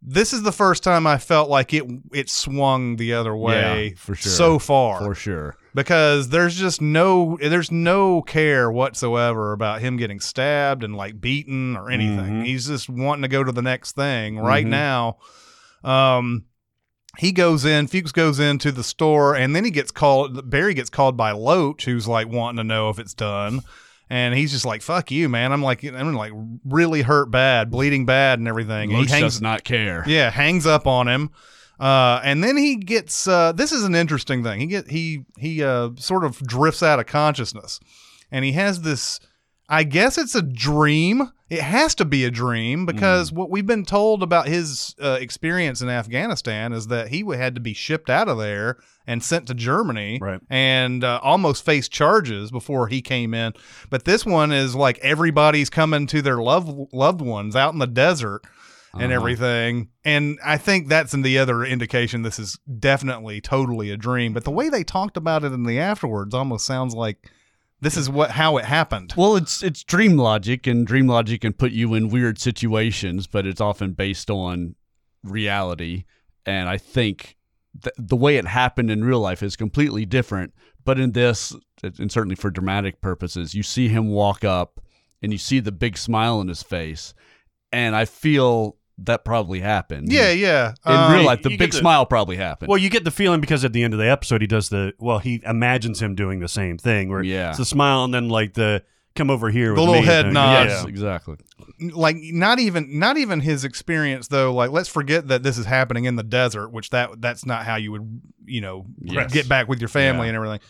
[0.07, 3.95] This is the first time I felt like it it swung the other way Yeah,
[3.97, 4.31] for sure.
[4.31, 5.57] so far for sure.
[5.75, 11.75] because there's just no there's no care whatsoever about him getting stabbed and like beaten
[11.77, 12.43] or anything.
[12.43, 12.45] Mhm.
[12.47, 14.71] He's just wanting to go to the next thing right Mhm.
[14.71, 15.17] now.
[15.83, 16.45] Um
[17.19, 20.51] he goes in, Fuchs goes into the store, and then he gets called.
[20.51, 23.61] Barry gets called by Loach, who's like wanting to know if it's done,
[24.11, 25.53] and he's just like, "Fuck you, man!
[25.53, 26.33] I'm like, I'm like
[26.65, 30.05] really hurt bad, bleeding bad, and everything." And he hangs, does not care.
[30.07, 31.31] yeah, hangs up on him.
[31.79, 34.61] Uh, and then he gets uh, this is an interesting thing.
[34.61, 37.81] He get he he uh, sort of drifts out of consciousness,
[38.31, 39.21] and he has this.
[39.69, 41.31] I guess it's a dream.
[41.55, 45.81] It has to be a dream because what we've been told about his uh, experience
[45.81, 49.55] in Afghanistan is that he had to be shipped out of there and sent to
[49.55, 50.41] Germany Right.
[50.51, 53.53] and uh, almost faced charges before he came in.
[53.91, 57.87] But this one is like everybody's coming to their loved loved ones out in the
[57.87, 58.43] desert
[58.95, 59.13] and Uh-huh.
[59.15, 59.89] everything.
[60.05, 64.33] And I think that's in the other indication this is definitely totally a dream.
[64.33, 67.29] But the way they talked about it in the afterwards almost sounds like
[67.85, 69.13] this is what how it happened.
[69.17, 73.47] Well, it's it's dream logic, and dream logic can put you in weird situations, but
[73.47, 74.75] it's often based on
[75.23, 76.05] reality.
[76.47, 77.37] And I think
[77.83, 80.55] th- the way it happened in real life is completely different.
[80.85, 84.81] But in this, and certainly for dramatic purposes, you see him walk up,
[85.23, 87.15] and you see the big smile on his face,
[87.71, 90.13] and I feel that probably happened.
[90.13, 90.75] Yeah, yeah.
[90.87, 92.69] In Um, real life, the big the- smile probably happened.
[92.69, 94.93] Well, you get the feeling because at the end of the episode, he does the
[94.99, 95.19] well.
[95.19, 97.51] He imagines him doing the same thing, where Yeah.
[97.51, 98.83] it's a smile and then like the
[99.17, 100.33] come over here, with The little me head thing.
[100.35, 100.67] nod.
[100.69, 100.89] yes, Yeah.
[100.89, 101.37] exactly.
[101.93, 106.05] like not even not even his experience though like let's forget that this is happening
[106.05, 109.33] in the desert which that that's not how you would you know Yes.
[109.33, 110.29] get back with your family Yeah.
[110.31, 110.61] and everything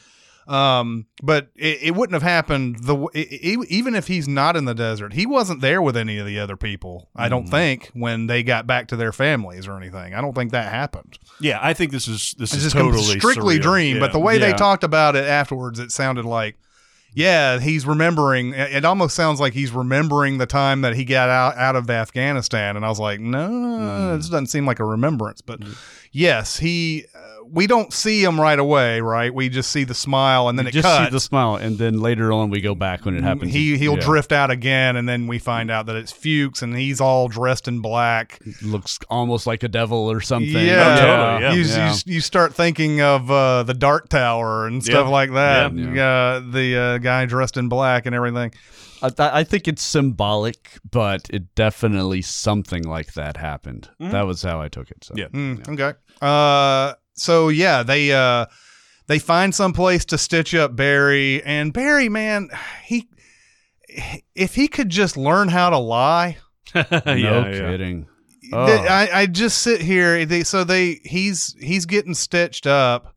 [0.47, 4.57] um but it, it wouldn't have happened the w- e- e- even if he's not
[4.57, 7.51] in the desert he wasn't there with any of the other people i don't Mm.
[7.51, 11.19] think when they got back to their families or anything i don't think that happened
[11.41, 13.63] Yeah, I think this is this it's is just totally strictly surreal.
[13.63, 14.01] dream Yeah.
[14.01, 16.57] but the way they talked about it afterwards it sounded like
[17.17, 21.29] yeah he's remembering it it almost sounds like he's remembering the time that he got
[21.29, 24.17] out, out of afghanistan and i was like no Mm.
[24.19, 25.61] this doesn't seem like a remembrance but
[26.13, 27.05] yes he
[27.51, 30.71] we don't see him right away right we just see the smile and then You
[30.71, 33.23] it just cuts see the smile, and then later on we go back when it
[33.23, 33.53] happens.
[33.53, 34.01] he he'll Yeah.
[34.05, 37.69] drift out again and then we find out that it's fuchs and he's all dressed
[37.69, 40.53] in black looks almost like a devil or something.
[40.53, 41.53] Yeah, totally, yeah.
[41.53, 41.95] You, Yeah.
[42.07, 45.13] you you start thinking of uh, the Dark Tower and stuff Yeah.
[45.13, 45.75] like that.
[45.75, 46.05] Yeah.
[46.05, 48.53] Uh, the uh, guy dressed in black and everything.
[49.03, 53.91] I, th- I think it's symbolic, but it definitely something like that happened.
[54.01, 55.05] That was how I took it.
[55.05, 55.15] So.
[55.17, 55.27] Yeah.
[55.29, 55.99] Mm, Okay.
[56.23, 58.47] Uh, so yeah, they uh,
[59.07, 62.49] they find some place to stitch up Barry, and Barry, man,
[62.85, 63.09] he
[64.35, 66.39] if he could just learn how to lie.
[66.75, 67.15] yeah, no
[67.49, 67.53] yeah.
[67.71, 68.03] kidding.
[68.05, 68.11] th-
[68.53, 68.67] Oh.
[68.67, 70.27] I, I just sit here.
[70.27, 73.15] They, so they he's he's getting stitched up,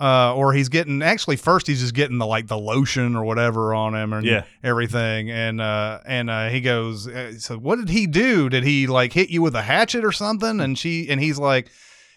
[0.00, 3.74] uh, or he's getting actually first he's just getting the like the lotion or whatever
[3.74, 4.42] on him and Yeah.
[4.64, 8.48] everything, and uh, and uh, he goes, uh, so what did he do?
[8.48, 10.60] Did he like hit you with a hatchet or something?
[10.60, 11.70] And she and he's like,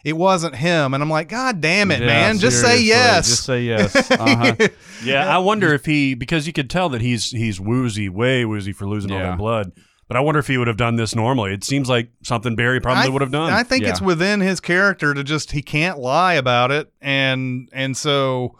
[0.03, 3.27] it wasn't him, and I'm like, God damn it, Yeah, man, just say yes.
[3.27, 4.11] Just say yes.
[4.11, 4.55] Uh-huh.
[5.03, 8.73] Yeah, I wonder if he because you could tell that he's he's woozy, way woozy
[8.73, 9.71] for losing all that blood.
[10.09, 11.53] But I wonder if he would have done this normally.
[11.53, 13.53] It seems like something Barry probably I- would have done.
[13.53, 13.91] I think Yeah.
[13.91, 18.57] it's within his character to just he can't lie about it, and and so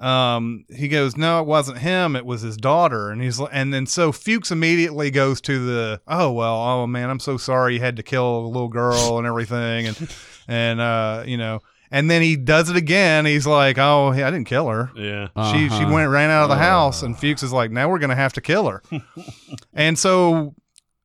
[0.00, 3.74] um he goes, no, it wasn't him, it was his daughter, and he's li- and
[3.74, 7.80] then so Fuchs immediately goes to the oh well, oh man, I'm so sorry you
[7.80, 10.08] had to kill a little girl and everything, and
[10.48, 11.60] and uh you know.
[11.90, 13.24] And then he does it again.
[13.24, 14.90] He's like, "Oh, I didn't kill her.
[14.94, 15.28] yeah.
[15.52, 15.94] She she Uh-huh.
[15.94, 18.42] went ran out of the house, and Fuchs is like, now we're gonna have to
[18.42, 18.82] kill her.
[19.72, 20.54] and so,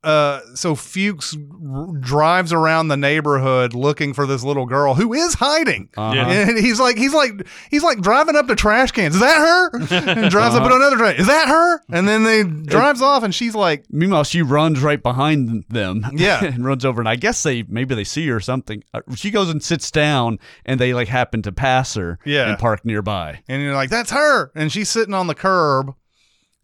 [0.03, 5.33] uh, so Fuchs r- drives around the neighborhood looking for this little girl who is
[5.35, 5.89] hiding.
[5.95, 6.13] Uh-huh.
[6.15, 6.27] Yeah.
[6.49, 9.15] And he's like, he's like, he's like driving up to trash cans.
[9.15, 9.69] Is that her?
[10.23, 11.19] And drives up to another trash.
[11.19, 11.81] Is that her?
[11.89, 16.05] And then they drives off, and she's like, Meanwhile, she runs right behind them.
[16.13, 16.43] Yeah.
[16.43, 18.83] and runs over, and I guess they maybe they see her or something.
[18.93, 22.19] Uh, She goes and sits down, and they like happen to pass her.
[22.25, 22.49] Yeah.
[22.49, 23.41] and park nearby.
[23.47, 24.51] and you're like, that's her.
[24.55, 25.93] And she's sitting on the curb.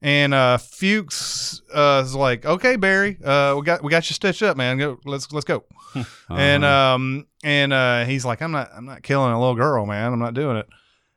[0.01, 4.41] And uh, Fuchs uh, is like, "Okay, Barry, uh, we got we got you stitched
[4.43, 4.77] up, man.
[4.77, 5.63] Go, let's let's go."
[6.29, 6.93] And Uh-huh.
[6.95, 10.13] um, and uh, he's like, "I'm not I'm not killing a little girl, man.
[10.13, 10.67] I'm not doing it."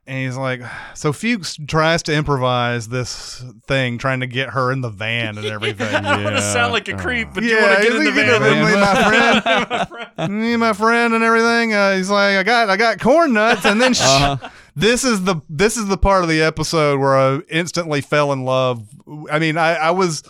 [0.05, 0.63] And he's like,
[0.95, 5.47] so Fuchs tries to improvise this thing, trying to get her in the van and
[5.57, 5.95] everything.
[5.95, 8.11] I want to sound like a creep, but you Yeah, want to get in the
[8.11, 8.65] like, van.
[8.65, 8.75] me,
[9.61, 9.85] my
[10.17, 11.73] friend, me, and my friend, and everything.
[11.73, 14.49] Uh, he's like, I got, I got corn nuts, and then sh- Uh-huh.
[14.75, 18.45] This is the this is the part of the episode where I instantly fell in
[18.45, 18.89] love.
[19.31, 20.23] I mean, I, I was.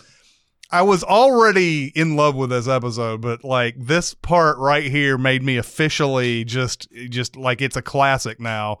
[0.71, 5.43] I was already in love with this episode, but like this part right here made
[5.43, 8.79] me officially just just like it's a classic now.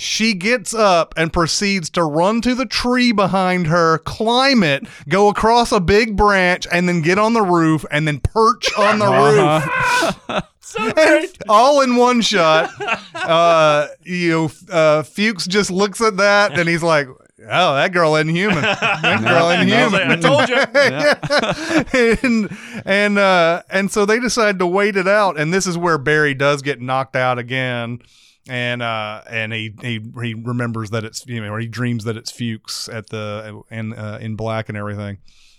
[0.00, 5.28] She gets up and proceeds to run to the tree behind her, climb it, go
[5.28, 9.06] across a big branch, and then get on the roof and then perch on the
[9.06, 10.44] roof.
[10.96, 12.70] And all in one shot.
[13.12, 18.14] Uh, you know, uh, Fuchs just looks at that and he's like, "Oh, that girl
[18.14, 18.62] isn't human.
[18.62, 22.20] That girl isn't I human." I told you.
[22.30, 25.98] and and uh, and so they decide to wait it out, and this is where
[25.98, 28.00] Barry does get knocked out again.
[28.48, 32.16] And uh, and he, he he remembers that it's you know or he dreams that
[32.16, 35.18] it's Fuchs at the and uh, in black and everything,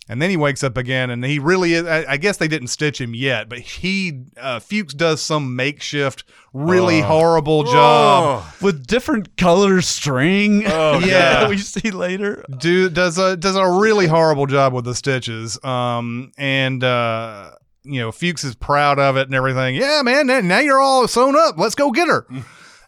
[0.10, 1.86] and then he wakes up again and he really is.
[1.86, 6.24] I, I guess they didn't stitch him yet, but he uh, Fuchs does some makeshift,
[6.54, 8.44] really horrible job.
[8.62, 10.64] with different color string.
[10.66, 11.42] Oh, Yeah.
[11.42, 12.44] that we see later.
[12.58, 15.64] Dude does a does a really horrible job with the stitches.
[15.64, 17.52] Um and uh
[17.84, 19.76] you know Fuchs is proud of it and everything.
[19.76, 20.26] Yeah, man.
[20.28, 21.60] Now now you're all sewn up.
[21.60, 22.26] Let's go get her.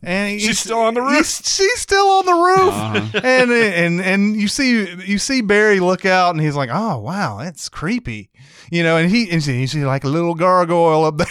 [0.05, 1.25] And he- She's still on the roof.
[1.25, 3.15] she's still on the roof.
[3.23, 7.37] And and and you see you see Barry look out and he's like, oh wow,
[7.39, 8.29] that's creepy.
[8.71, 11.27] You know, and he and you see like a little gargoyle up there.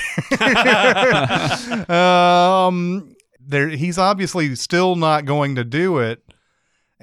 [1.97, 6.23] um, there he's obviously still not going to do it.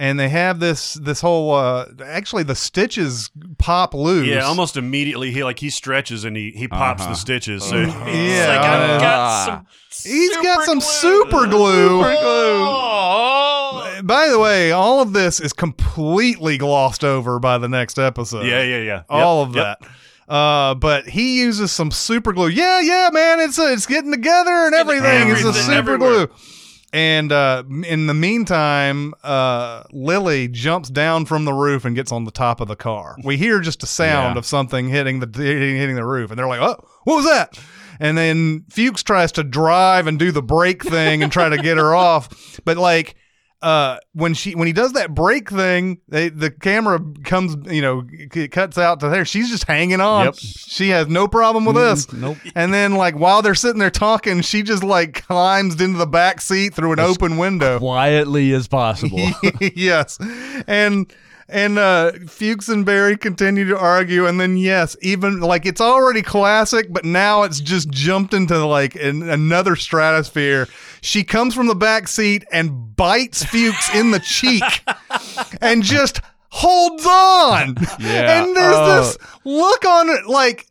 [0.02, 4.28] And they have this this whole uh actually the stitches pop loose.
[4.28, 7.12] Yeah, almost immediately he like he stretches and he, he pops Uh-huh.
[7.12, 7.66] the stitches.
[7.66, 8.48] So Yeah.
[8.48, 10.12] like I've got some.
[10.12, 12.02] He's got some super super glue.
[12.06, 14.00] Oh.
[14.04, 18.46] By the way, all of this is completely glossed over by the next episode.
[18.46, 19.04] Yeah, yeah, yeah.
[19.10, 19.80] all Yep, of yep.
[19.82, 20.34] that.
[20.34, 22.48] Uh, but he uses some super glue.
[22.50, 25.30] Yeah, yeah, man, it's uh, it's getting together and everything.
[25.32, 26.28] It's a everything, super everywhere.
[26.28, 26.36] glue.
[26.92, 32.24] And uh, in the meantime, uh, Lily jumps down from the roof and gets on
[32.26, 33.16] the top of the car.
[33.24, 34.40] We hear just a sound Yeah.
[34.40, 37.60] of something hitting the hitting, hitting the roof, and they're like, "Oh, what was that?"
[38.00, 41.78] And then Fuchs tries to drive and do the brake thing and try to get
[41.78, 43.16] her off, but like
[43.62, 48.04] uh when she when he does that break thing they, the camera comes you know
[48.10, 50.36] it cuts out to there she's just hanging on Yep.
[50.38, 52.38] she has no problem with this nope.
[52.56, 56.40] and then like while they're sitting there talking she just like climbs into the back
[56.40, 59.20] seat through an open window Quietly as possible.
[59.76, 60.18] yes
[60.66, 61.14] and
[61.52, 66.22] and uh Fuchs and Barry continue to argue and then yes even like it's already
[66.22, 70.68] classic but now it's just jumped into like an, another stratosphere
[71.02, 74.64] she comes from the back seat and bites Fuchs in the cheek
[75.62, 78.44] and just holds on Yeah.
[78.44, 79.02] and there's Oh.
[79.02, 80.68] this look on it like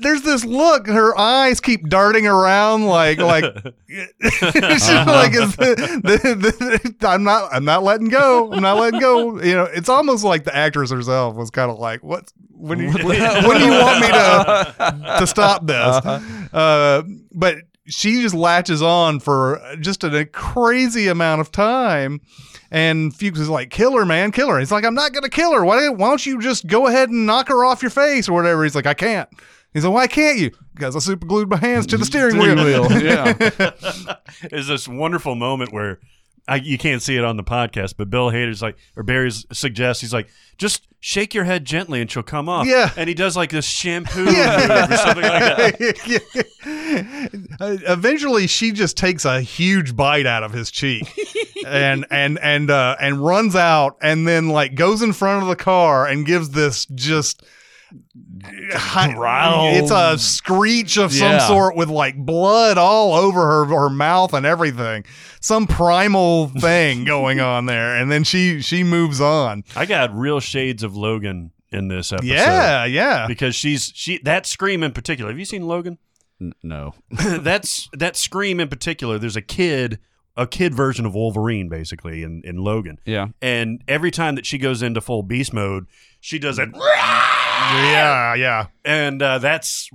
[0.00, 0.86] there's this look.
[0.86, 3.44] Her eyes keep darting around, like like
[3.88, 8.52] just like the, the, the, I'm not I'm not letting go.
[8.52, 9.40] I'm not letting go.
[9.42, 12.32] You know, it's almost like the actress herself was kind of like, "What?
[12.50, 16.04] When do you, when, when do you want me to to stop this?"
[16.52, 22.20] Uh, but she just latches on for just a crazy amount of time.
[22.70, 24.58] And Fuchs is like, kill her, man, kill her.
[24.58, 25.62] He's like, I'm not going to kill her.
[25.62, 28.62] Why, why don't you just go ahead and knock her off your face or whatever?
[28.62, 29.28] He's like, I can't.
[29.72, 30.50] He's like, why can't you?
[30.74, 32.88] Because I super glued my hands to the steering, Steering wheel.
[32.88, 33.02] wheel.
[33.02, 33.34] Yeah.
[34.42, 35.98] it's this wonderful moment where
[36.48, 40.00] I, you can't see it on the podcast, but Bill Hader's like, or Barry suggests,
[40.00, 42.66] he's like, just shake your head gently and she'll come off.
[42.66, 42.90] Yeah.
[42.96, 46.46] And he does like this shampoo move or something like that.
[47.88, 51.04] Eventually, she just takes a huge bite out of his cheek,
[51.66, 55.56] and and and uh, and runs out, and then like goes in front of the
[55.56, 57.42] car and gives this just.
[59.14, 59.74] Growl.
[59.74, 60.16] It's a oh.
[60.16, 61.46] screech of some Yeah.
[61.46, 65.04] sort with like blood all over her her mouth and everything.
[65.40, 69.64] Some primal thing going on there, and then she she moves on.
[69.74, 72.28] I got real shades of Logan in this episode.
[72.28, 73.26] Yeah, yeah.
[73.26, 75.30] Because she's she that scream in particular.
[75.30, 75.98] Have you seen Logan?
[76.40, 76.94] N- no.
[77.10, 79.18] That's that scream in particular.
[79.18, 79.98] There's a kid,
[80.36, 82.98] a kid version of Wolverine, basically in in Logan.
[83.04, 83.28] Yeah.
[83.40, 85.86] And every time that she goes into full beast mode,
[86.20, 86.68] she does it.
[87.70, 88.66] Yeah, yeah.
[88.84, 89.88] And uh, that's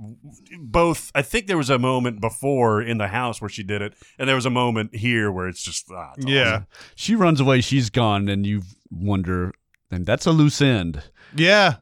[0.58, 1.10] both.
[1.14, 4.28] I think there was a moment before in the house where she did it, and
[4.28, 6.42] there was a moment here where it's just ah, it's Yeah.
[6.48, 6.66] awesome.
[6.96, 7.60] She runs away.
[7.60, 9.52] She's gone, and you wonder,
[9.90, 11.02] and that's a loose end.
[11.34, 11.76] Yeah.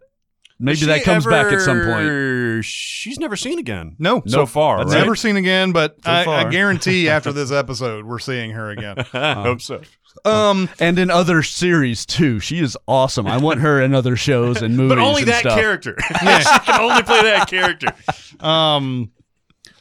[0.59, 2.65] Maybe Has that she comes back at some point.
[2.65, 3.95] She's never seen again.
[3.99, 4.23] No.
[4.27, 4.49] so Nope.
[4.49, 4.79] far.
[4.79, 4.89] Right?
[4.89, 8.97] Never seen again, but So I, I guarantee after this episode we're seeing her again.
[9.13, 9.83] I hope so.
[10.25, 12.41] Um, And in other series too.
[12.41, 13.27] She is awesome.
[13.27, 14.97] I want her in other shows and movies.
[14.97, 15.59] But only and that stuff.
[15.59, 15.97] character.
[16.09, 17.89] she can only play that character.
[18.45, 19.11] um,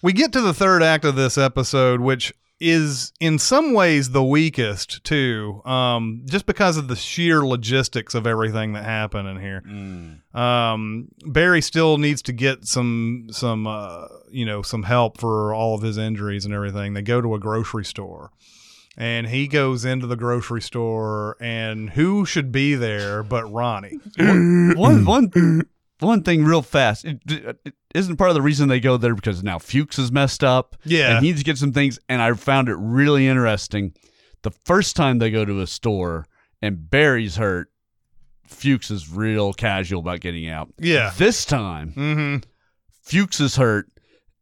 [0.02, 4.24] we get to the third act of this episode, which is in some ways the
[4.24, 9.62] weakest too, um, just because of the sheer logistics of everything that happened in here.
[10.39, 15.76] Um, Barry still needs to get some some uh, you know some help for all
[15.76, 16.93] of his injuries and everything.
[16.93, 18.32] They go to a grocery store.
[18.97, 23.99] And he goes into the grocery store, and who should be there but Ronny?
[24.17, 25.63] one one
[25.99, 27.03] one thing real fast.
[27.05, 30.43] It, it isn't part of the reason they go there because now Fuches is messed
[30.43, 30.75] up.
[30.86, 31.15] Yeah.
[31.17, 33.93] And he needs to get some things and I found it really interesting.
[34.43, 36.25] The first time they go to a store
[36.62, 37.69] and Barry's hurt,
[38.47, 40.71] Fuches is real casual about getting out.
[40.79, 41.12] Yeah.
[41.17, 42.38] This time, Mm-hmm.
[43.03, 43.88] Fuches is hurt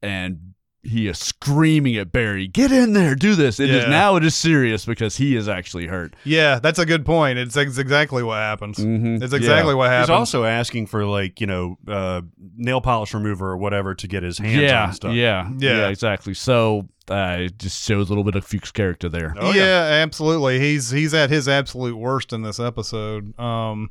[0.02, 0.53] and
[0.84, 3.90] he is screaming at Barry, "Get in there, do this!" It is Yeah.
[3.90, 6.14] now it is serious because he is actually hurt.
[6.26, 7.40] Yeah, that's a good point.
[7.40, 8.78] It's ex- exactly what happens.
[8.80, 9.22] Mhm.
[9.24, 10.10] It's exactly what happens.
[10.10, 12.22] He's also asking for like you know uh,
[12.58, 15.14] nail polish remover or whatever to get his hands yeah, on stuff.
[15.14, 15.78] yeah, Yeah.
[15.78, 16.34] yeah, exactly.
[16.34, 19.36] So uh, it just shows a little bit of Fuches' character there.
[19.38, 20.60] Oh, yeah, absolutely.
[20.60, 23.38] He's he's at his absolute worst in this episode.
[23.40, 23.90] Um,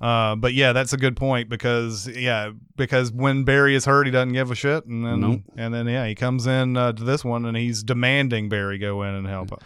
[0.00, 4.10] uh, but yeah, that's a good point because yeah, because when Barry is hurt, he
[4.10, 5.40] doesn't give a shit, and then Nope.
[5.56, 9.02] and then yeah, he comes in uh, to this one and he's demanding Barry go
[9.02, 9.62] in and help.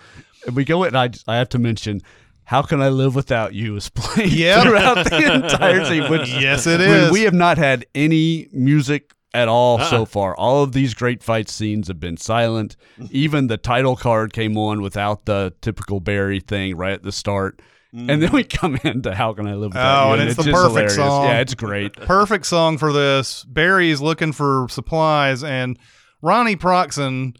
[0.46, 2.00] And we go in, I I have to mention.
[2.44, 3.76] How can I live without you?
[3.76, 4.62] Is playing Yep.
[4.66, 6.10] throughout the entire thing.
[6.10, 7.10] Which, Yes, it is.
[7.12, 9.90] We have not had any music at all Uh-uh.
[9.90, 10.34] so far.
[10.34, 12.74] All of these great fight scenes have been silent.
[13.10, 17.60] Even the title card came on without the typical Barry thing right at the start.
[17.92, 18.50] And then we mm.
[18.50, 20.20] come into How Can I Live Without Oh, You?
[20.20, 20.94] and it's the just perfect hilarious.
[20.96, 21.24] song.
[21.24, 21.92] Yeah, it's great.
[21.96, 23.44] Perfect song for this.
[23.44, 25.78] Barry is looking for supplies, and
[26.20, 27.34] Ronny Proxin,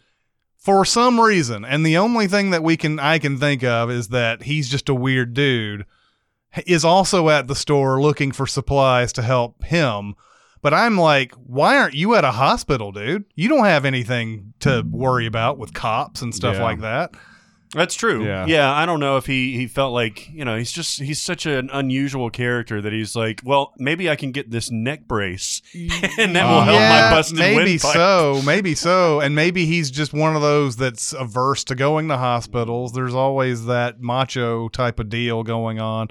[0.57, 4.09] for some reason, and the only thing that we can I can think of is
[4.09, 5.85] that he's just a weird dude,
[6.67, 10.15] is also at the store looking for supplies to help him.
[10.61, 13.25] But I'm like, why aren't you at a hospital, dude?
[13.37, 16.63] You don't have anything to worry about with cops and stuff Yeah.
[16.63, 17.13] like that.
[17.75, 18.25] That's true.
[18.25, 18.73] Yeah.
[18.73, 21.69] I don't know if he he felt like you know he's just he's such an
[21.73, 26.51] unusual character that he's like, well, maybe I can get this neck brace, and that
[26.51, 27.93] will help my busted maybe windpipe.
[27.93, 32.17] so, maybe so, and maybe he's just one of those that's averse to going to
[32.17, 32.93] hospitals.
[32.93, 36.09] There's always that macho type of deal going on.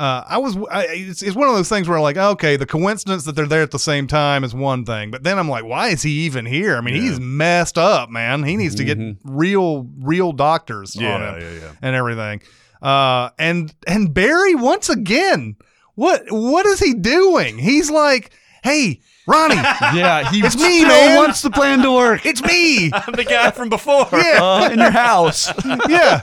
[0.00, 3.24] Uh, I was, I, it's, it's one of those things where like, okay, the coincidence
[3.24, 5.88] that they're there at the same time is one thing, but then I'm like, why
[5.88, 6.76] is he even here?
[6.76, 7.02] I mean, Yeah.
[7.02, 8.42] he's messed up, man.
[8.44, 11.72] He needs to get real, real doctors on him yeah, yeah.
[11.82, 12.40] and everything.
[12.80, 15.56] Uh, and and Barry once again,
[15.96, 17.58] what what is he doing?
[17.58, 18.30] He's like,
[18.64, 19.56] hey, Ronny,
[19.94, 21.16] Yeah, he It's me, still man.
[21.18, 22.24] wants the plan to work.
[22.24, 22.90] it's me.
[22.94, 24.08] I'm the guy from before.
[24.12, 25.52] Yeah, Uh, in your house.
[25.90, 26.22] yeah.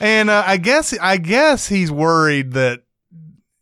[0.00, 2.82] And uh, I guess I guess he's worried that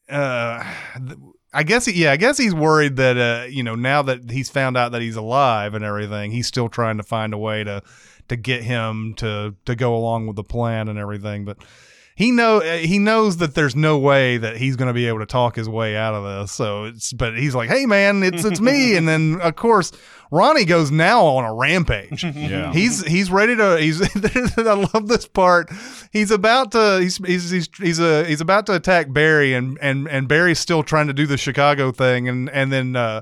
[0.08, 0.64] uh,
[1.52, 4.76] I guess yeah, I guess he's worried that uh, you know now that he's found
[4.76, 7.82] out that he's alive and everything, he's still trying to find a way to
[8.28, 11.46] to get him to to go along with the plan and everything.
[11.46, 11.58] But
[12.16, 15.18] he know uh, he knows that there's no way that he's going to be able
[15.18, 16.50] to talk his way out of this.
[16.50, 18.96] So it's but he's like, hey man, it's it's me.
[18.96, 19.92] and then of course
[20.30, 22.24] Ronny goes now on a rampage.
[22.36, 22.72] Yeah.
[22.72, 24.00] He's he's ready to he's
[24.56, 25.70] I love this part.
[26.10, 30.08] He's about to he's he's he's he's, uh, he's about to attack Barry and and
[30.08, 33.20] and Barry's still trying to do the Chicago thing and and then uh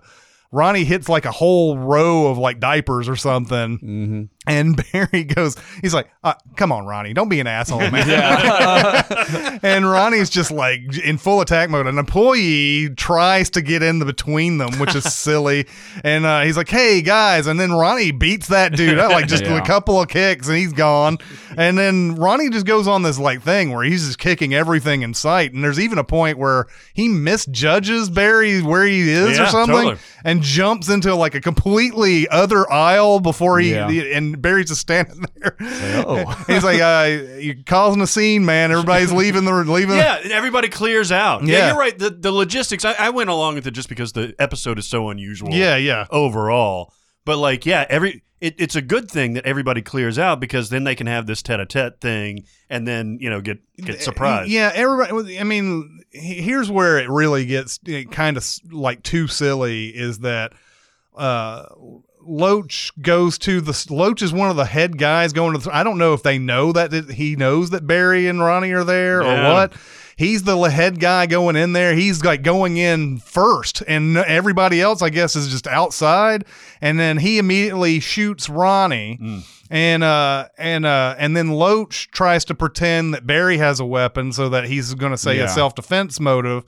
[0.53, 3.79] Ronny hits like a whole row of like diapers or something.
[3.79, 4.23] Mm-hmm.
[4.47, 8.09] And Barry goes, he's like, uh, come on, Ronny, don't be an asshole, man.
[9.63, 11.87] and Ronny's just like in full attack mode.
[11.87, 15.67] An employee tries to get in the between them, which is silly.
[16.03, 17.47] And uh, he's like, hey, guys.
[17.47, 19.57] And then Ronny beats that dude up, like just Yeah.
[19.59, 21.19] a couple of kicks and he's gone.
[21.57, 25.15] And then Ronny just goes on this like thing where he's just kicking everything in
[25.15, 25.53] sight.
[25.53, 29.97] And there's even a point where he misjudges Barry where he is or something totally.
[30.25, 33.89] and jumps into like a completely other aisle before he, Yeah.
[33.89, 35.57] and Barry's just standing there.
[35.61, 36.45] oh.
[36.47, 38.71] He's like, uh, "You're causing a scene, man.
[38.73, 41.45] Everybody's leaving the leaving." Yeah, and everybody clears out.
[41.45, 41.67] Yeah, Yeah.
[41.69, 41.99] you're right.
[41.99, 42.85] The the logistics.
[42.85, 45.51] I, I went along with it just because the episode is so unusual.
[45.53, 46.07] yeah, yeah.
[46.11, 46.93] overall.
[47.25, 50.85] But like, yeah, every it, it's a good thing that everybody clears out because then
[50.85, 54.51] they can have this tete-a-tete thing, and then you know get get surprised.
[54.51, 55.39] Yeah, everybody.
[55.41, 57.79] I mean, he- here's where it really gets
[58.11, 59.89] kind of like too silly.
[59.89, 60.53] Is that
[61.17, 61.65] uh,
[62.27, 65.59] Loach goes to the Loach is one of the head guys going to.
[65.59, 68.73] The, I don't know if they know that it- he knows that Barry and Ronny
[68.73, 69.51] are there Yeah.
[69.51, 69.73] or what.
[70.17, 71.95] He's the head guy going in there.
[71.95, 76.45] He's like going in first, and everybody else, I guess, is just outside.
[76.81, 79.19] And then he immediately shoots Ronny,
[79.71, 84.33] and uh, and uh, and then Loach tries to pretend that Barry has a weapon,
[84.33, 86.65] so that he's going to say a self defense motive.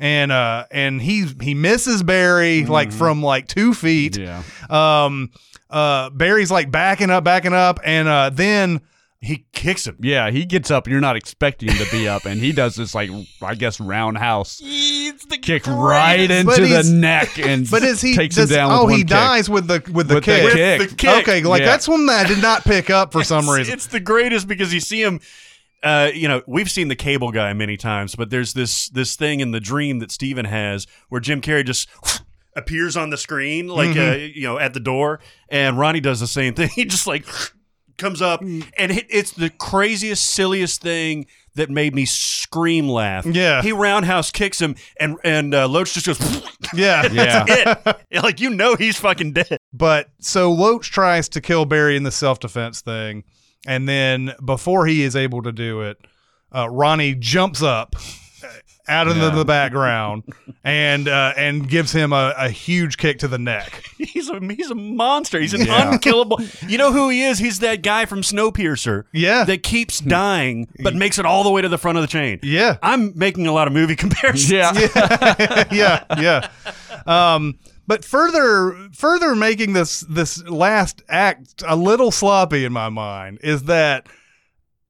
[0.00, 4.16] And uh, and he he misses Barry like from like two feet.
[4.16, 4.42] Yeah.
[4.70, 5.30] Um,
[5.70, 8.80] uh, Barry's like backing up, backing up, and uh, then
[9.20, 9.96] he kicks him.
[10.00, 10.86] Yeah, he gets up.
[10.86, 13.10] You're not expecting him to be up, and he does this like
[13.42, 14.60] I guess roundhouse
[15.42, 18.14] kick right into the neck, and But is he?
[18.14, 18.70] takes does, him down?
[18.72, 19.08] oh, with he one kick.
[19.08, 20.52] dies with the with the With the kick.
[20.52, 20.80] kick.
[20.80, 21.22] With the kick.
[21.28, 21.66] Okay, like Yeah.
[21.66, 23.74] that's one that I did not pick up for some reason.
[23.74, 25.20] It's the greatest because you see him.
[25.82, 29.38] Uh, you know, we've seen the cable guy many times, but there's this this thing
[29.40, 31.88] in the dream that Steven has where Jim Carrey just
[32.56, 36.26] appears on the screen, like uh, you know, at the door, and Ronny does the
[36.26, 36.68] same thing.
[36.74, 37.24] He just like
[37.98, 43.26] comes up, and it, it's the craziest, silliest thing that made me scream laugh.
[43.26, 43.62] Yeah.
[43.62, 46.18] he roundhouse kicks him, and and uh, Loach just goes.
[46.74, 47.44] yeah, Yeah.
[47.48, 48.22] it.
[48.22, 49.58] Like you know, he's fucking dead.
[49.72, 53.24] But so Loach tries to kill Barry in the self defense thing,
[53.66, 55.98] and then before he is able to do it,
[56.54, 57.96] uh, Ronny jumps up
[58.88, 59.34] out into Yeah.
[59.34, 60.22] the background
[60.64, 63.82] and uh, and gives him a, a huge kick to the neck.
[63.98, 65.40] He's a he's a monster.
[65.40, 65.92] He's an Yeah.
[65.92, 66.40] unkillable.
[66.66, 67.38] You know who he is?
[67.38, 69.04] He's that guy from Snowpiercer.
[69.12, 69.44] Yeah.
[69.44, 72.40] that keeps dying but makes it all the way to the front of the chain.
[72.42, 74.50] Yeah, I'm making a lot of movie comparisons.
[74.50, 75.64] Yeah.
[75.70, 76.48] yeah, yeah.
[77.06, 83.38] Um, but further, further making this this last act a little sloppy in my mind
[83.42, 84.06] is that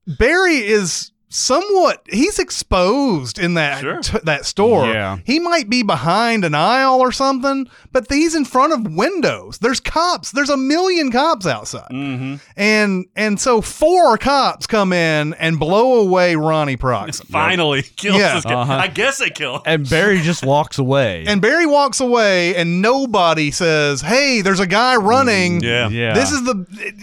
[0.07, 4.01] Barry is somewhat he's exposed in that Sure.
[4.01, 4.87] t- that store.
[4.87, 5.19] Yeah.
[5.25, 9.59] He might be behind an aisle or something, but he's in front of windows.
[9.59, 10.33] There's cops.
[10.33, 11.89] There's a million cops outside.
[11.91, 12.37] Mm-hmm.
[12.57, 17.27] And and so four cops come in and blow away Ronny Proxin.
[17.31, 18.35] Finally kills Yeah.
[18.35, 18.55] this guy.
[18.55, 18.73] Uh-huh.
[18.75, 19.63] I guess they kill him.
[19.67, 21.25] And Barry just walks away.
[21.29, 25.89] And Barry walks away, and nobody says, "Hey, there's a guy running." Yeah.
[25.89, 26.55] yeah, This is the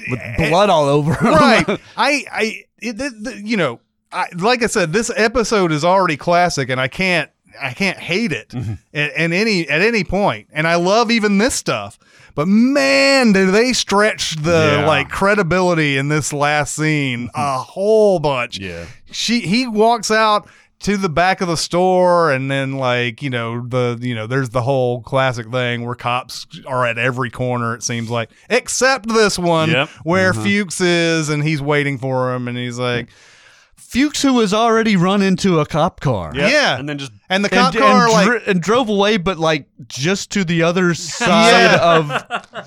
[0.10, 1.26] with blood all over him.
[1.34, 1.66] right.
[1.98, 3.80] I, I, it, th- th- you know,
[4.12, 7.30] I, like I said, this episode is already classic, and I can't,
[7.62, 8.74] I can't hate it Mm-hmm.
[8.94, 10.48] at, at any at any point.
[10.52, 11.98] And I love even this stuff.
[12.36, 14.86] But man, do they stretch the Yeah.
[14.88, 18.60] like credibility in this last scene a whole bunch.
[18.60, 18.86] Yeah.
[19.12, 20.50] She he walks out
[20.82, 24.50] to the back of the store and then like you know the you know there's
[24.50, 29.40] the whole classic thing where cops are at every corner it seems like except this
[29.40, 29.90] one Yep.
[30.04, 33.08] where Fuches is and he's waiting for him and he's like
[33.96, 36.34] Fuches, who was already run into a cop car.
[36.36, 36.52] Yep.
[36.52, 36.78] Yeah.
[36.78, 39.40] And then just and the And, cop car and, like dri- and drove away, but
[39.40, 42.08] like just to the other side of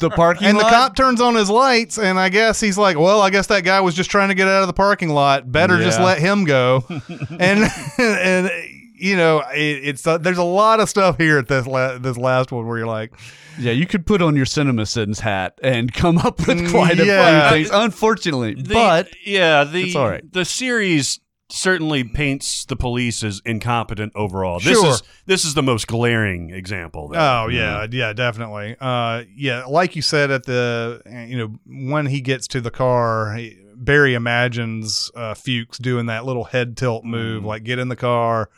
[0.00, 0.50] the parking lot.
[0.50, 3.46] and the cop turns on his lights and I guess he's like well I guess
[3.48, 6.18] that guy was just trying to get out of the parking lot better just let
[6.18, 6.84] him go
[7.40, 8.50] and and
[8.98, 12.16] you know it, it's uh, there's a lot of stuff here at this la- this
[12.16, 13.12] last one where you're like
[13.58, 17.04] Yeah, you could put on your CinemaSins hat and come up with Mm, quite a
[17.04, 17.70] few things.
[17.72, 20.32] Unfortunately, the, but yeah, the it's all right.
[20.32, 21.20] the series
[21.50, 24.60] certainly paints the police as incompetent overall.
[24.60, 24.90] This Sure.
[24.90, 27.08] is this is the most glaring example.
[27.08, 27.20] There.
[27.20, 28.76] Oh yeah, yeah, definitely.
[28.80, 33.34] Uh, yeah, like you said at the, you know, when he gets to the car,
[33.34, 37.96] he, Barry imagines uh, Fuches doing that little head tilt move, like get in the
[37.96, 38.50] car,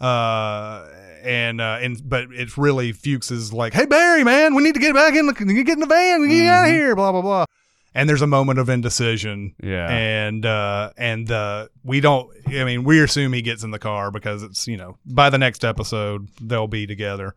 [0.00, 0.88] uh,
[1.22, 4.80] and uh, and but it's really Fuches is like, hey Barry, man, we need to
[4.80, 7.22] get back in the, get in the van, we get out of here, blah blah
[7.22, 7.44] blah.
[7.96, 9.88] And there's a moment of indecision, Yeah.
[9.88, 12.28] and uh, and uh, we don't.
[12.48, 15.38] I mean, we assume he gets in the car because it's you know by the
[15.38, 17.36] next episode they'll be together.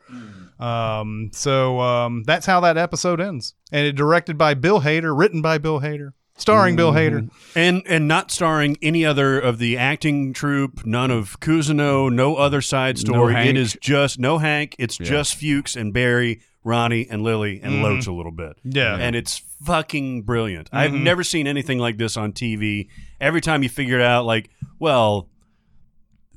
[0.59, 5.43] Um, so um, that's how that episode ends, and it directed by Bill Hader, written
[5.43, 7.17] by Bill Hader, starring Bill mm-hmm.
[7.17, 7.29] Hader.
[7.55, 12.61] and and not starring any other of the acting troupe, none of Cousineau, no other
[12.61, 13.33] side story.
[13.33, 13.49] Hank.
[13.49, 14.75] it is just no Hank.
[14.79, 17.83] It's just Fuches and Barry, Ronny and Lily and mm-hmm.
[17.83, 18.57] Loach a little bit.
[18.63, 18.95] Yeah.
[18.95, 20.69] and it's fucking brilliant.
[20.71, 21.03] I've mm-hmm.
[21.03, 22.89] never seen anything like this on TV.
[23.19, 25.29] Every time you figure it out, like, well.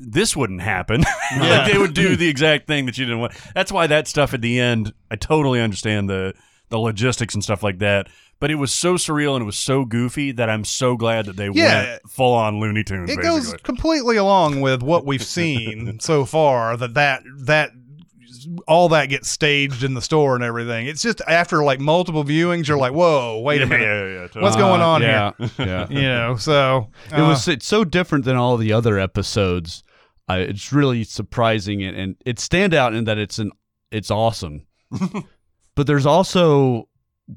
[0.02, 1.02] This wouldn't happen.
[1.38, 3.34] like they would do the exact thing that you didn't want.
[3.54, 6.32] That's why that stuff at the end, I totally understand the
[6.70, 8.08] the logistics and stuff like that.
[8.40, 11.36] But it was so surreal and it was so goofy that I'm so glad that
[11.36, 11.90] they Yeah.
[11.90, 13.10] went full on Looney Tunes.
[13.10, 13.28] It basically.
[13.40, 16.76] goes completely along with what we've seen so far.
[16.78, 17.72] That that that
[18.66, 20.86] all that gets staged in the store and everything.
[20.86, 24.20] It's just after like multiple viewings, you're like, whoa, wait yeah, a minute, yeah, yeah,
[24.28, 24.42] totally.
[24.42, 25.50] what's going on yeah, here?
[25.58, 25.86] Yeah.
[25.90, 29.82] You know, so it was it's so different than all the other episodes.
[30.30, 33.50] Uh, it's really surprising and, and it stand out in that it's an
[33.90, 34.62] it's awesome.
[35.80, 36.90] but there's also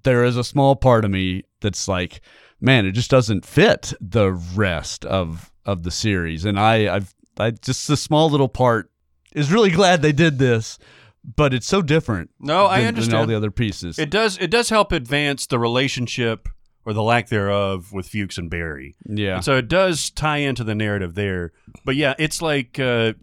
[0.03, 2.19] there is a small part of me that's like,
[2.59, 6.43] man, it just doesn't fit the rest of of the series.
[6.43, 8.91] And I I've I just the small little part
[9.31, 10.77] is really glad they did this,
[11.23, 12.31] but it's so different.
[12.37, 13.13] No, I understand.
[13.13, 13.97] than all the other pieces.
[13.97, 14.37] It does.
[14.37, 16.49] It does help advance the relationship
[16.85, 18.93] or the lack thereof with Fuches and Barry.
[19.05, 19.35] yeah.
[19.35, 21.53] And so it does tie into the narrative there.
[21.85, 23.13] But yeah, it's like uh,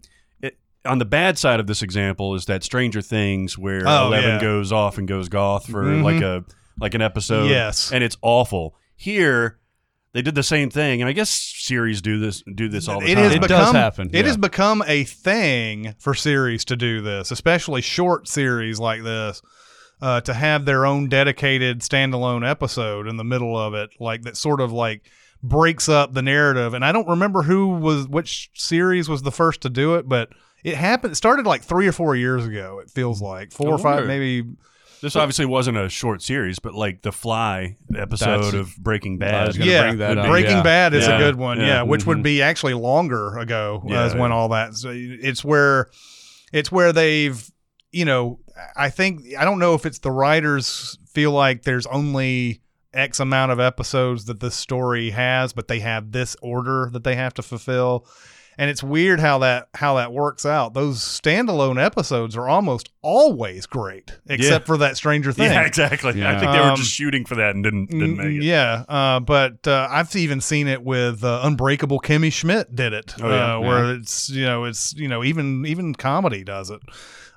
[0.85, 4.41] on the bad side of this example is that Stranger Things where Oh, Eleven yeah.
[4.41, 6.03] goes off and goes goth for Mhm.
[6.03, 6.43] like a
[6.79, 7.49] like an episode.
[7.49, 7.91] Yes.
[7.91, 8.75] and it's awful.
[8.95, 9.57] Here,
[10.13, 13.07] they did the same thing, and I guess series do this do this all the
[13.11, 13.23] It time.
[13.25, 14.23] has It does become happen, It yeah.
[14.27, 19.41] has become a thing for series to do this, especially short series like this,
[20.01, 24.35] uh, to have their own dedicated standalone episode in the middle of it, like that
[24.35, 25.03] sort of like
[25.43, 26.73] breaks up the narrative.
[26.73, 30.29] And I don't remember who was which series was the first to do it, but
[30.63, 31.13] it happened.
[31.13, 32.79] It started like three or four years ago.
[32.79, 34.07] It feels like four I or five, wonder.
[34.07, 34.47] maybe.
[35.01, 39.47] This obviously wasn't a short series, but like the Fly episode That's- of Breaking Bad.
[39.47, 40.63] was gonna yeah, bring that up, Breaking yeah.
[40.63, 41.59] Bad is Yeah, a good one.
[41.59, 42.23] yeah, Yeah, which would mm-hmm.
[42.23, 44.75] be actually longer ago uh, Yeah, as when all that.
[44.75, 45.89] So it's where
[46.53, 47.49] it's where they've
[47.91, 48.39] you know
[48.75, 52.61] I think I don't know if it's the writers feel like there's only
[52.93, 57.15] X amount of episodes that this story has, but they have this order that they
[57.15, 58.05] have to fulfill.
[58.61, 60.75] And it's weird how that how that works out.
[60.75, 65.49] Those standalone episodes are almost always great, except for that Stranger Thing.
[65.51, 66.23] Yeah, exactly.
[66.23, 68.43] I think they were just shooting for that and didn't didn't make it.
[68.43, 72.01] Yeah, uh, but uh, I've even seen it with uh, Unbreakable.
[72.01, 73.55] Kimmy Schmidt did it, Oh, yeah.
[73.55, 76.81] uh, where it's you know it's you know even even comedy does it,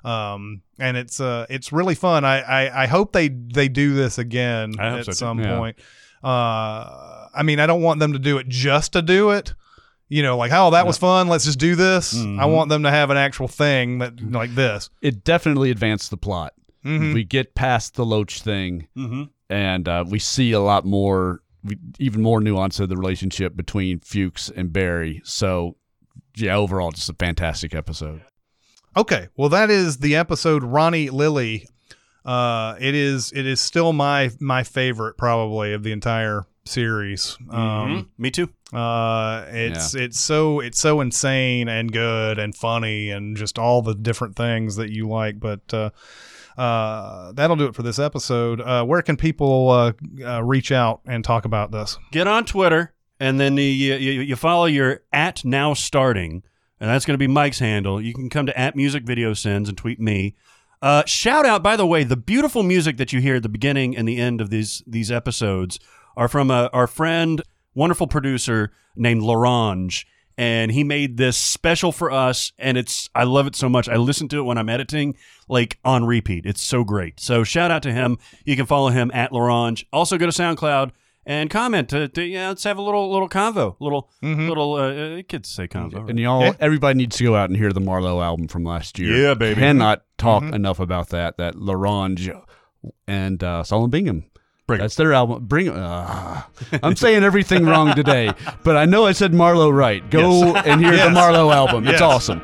[0.07, 2.23] um, and it's uh, it's really fun.
[2.23, 5.57] I, I I hope they they do this again at so, some Yeah.
[5.57, 5.77] point.
[6.23, 9.55] Uh, I mean, I don't want them to do it just to do it.
[10.15, 11.27] You know, like oh that was fun.
[11.27, 12.13] Let's just do this.
[12.15, 12.51] I Mhm.
[12.53, 14.89] want them to have an actual thing that like this.
[15.01, 16.53] it definitely advanced the plot.
[16.85, 17.13] Mhm.
[17.13, 19.23] We get past the Loach thing, Mm-hmm.
[19.49, 21.41] and uh, we see a lot more,
[21.99, 25.21] even more nuance of the relationship between Fuches and Barry.
[25.25, 25.75] So,
[26.37, 28.21] yeah, overall, just a fantastic episode.
[28.95, 31.67] Okay, well that is the episode Ronny Lily.
[32.23, 37.37] Uh, it is it is still my my favorite probably of the entire series.
[37.41, 37.55] Mm-hmm.
[37.55, 38.49] Um, Me too.
[38.73, 43.95] uh, it's it's so it's so insane and good and funny and just all the
[43.95, 45.39] different things that you like.
[45.39, 45.89] But uh,
[46.57, 48.61] uh, that'll do it for this episode.
[48.61, 49.93] Uh, where can people uh,
[50.25, 51.97] uh, reach out and talk about this?
[52.11, 56.43] Get on Twitter and then you, you, you follow your at now starting,
[56.79, 58.01] and that's going to be Mike's handle.
[58.01, 60.35] You can come to at music video sends and tweet me.
[60.81, 63.95] Uh, shout out, by the way, the beautiful music that you hear at the beginning
[63.95, 65.79] and the end of these these episodes
[66.17, 67.41] are from uh, our friend,
[67.73, 70.05] wonderful producer named Larange,
[70.37, 73.87] and he made this special for us, and it's I love it so much.
[73.87, 75.15] I listen to it when I'm editing,
[75.47, 76.45] like on repeat.
[76.45, 77.19] It's so great.
[77.19, 78.17] So shout out to him.
[78.43, 79.85] You can follow him at Larange.
[79.93, 80.91] Also go to SoundCloud
[81.27, 84.47] and comment to, to yeah, let's have a little little convo, little Mhm.
[84.49, 86.07] little uh, uh, kids say convo.
[86.09, 86.53] And y'all, Yeah.
[86.59, 89.15] everybody needs to go out and hear the Marlowe album from last year.
[89.29, 89.59] Yeah, baby.
[89.61, 90.53] Cannot talk Mhm.
[90.53, 91.37] enough about that.
[91.37, 92.29] That Larange
[93.07, 94.25] and uh, Solomon Bingham
[94.67, 94.79] Bring.
[94.79, 95.45] That's their album.
[95.45, 95.69] Bring.
[95.69, 96.41] Uh,
[96.81, 98.31] I'm saying everything wrong today,
[98.63, 100.07] but I know I said Marlowe right.
[100.09, 100.65] Go Yes.
[100.65, 101.05] and hear Yes.
[101.05, 101.87] the Marlowe album.
[101.87, 102.41] It's awesome.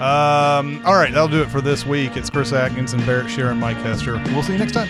[0.00, 2.16] Um, all right, that'll do it for this week.
[2.16, 4.16] It's Chris Atkins and Barrett Sheeran, Mike Hester.
[4.26, 4.88] We'll see you next time.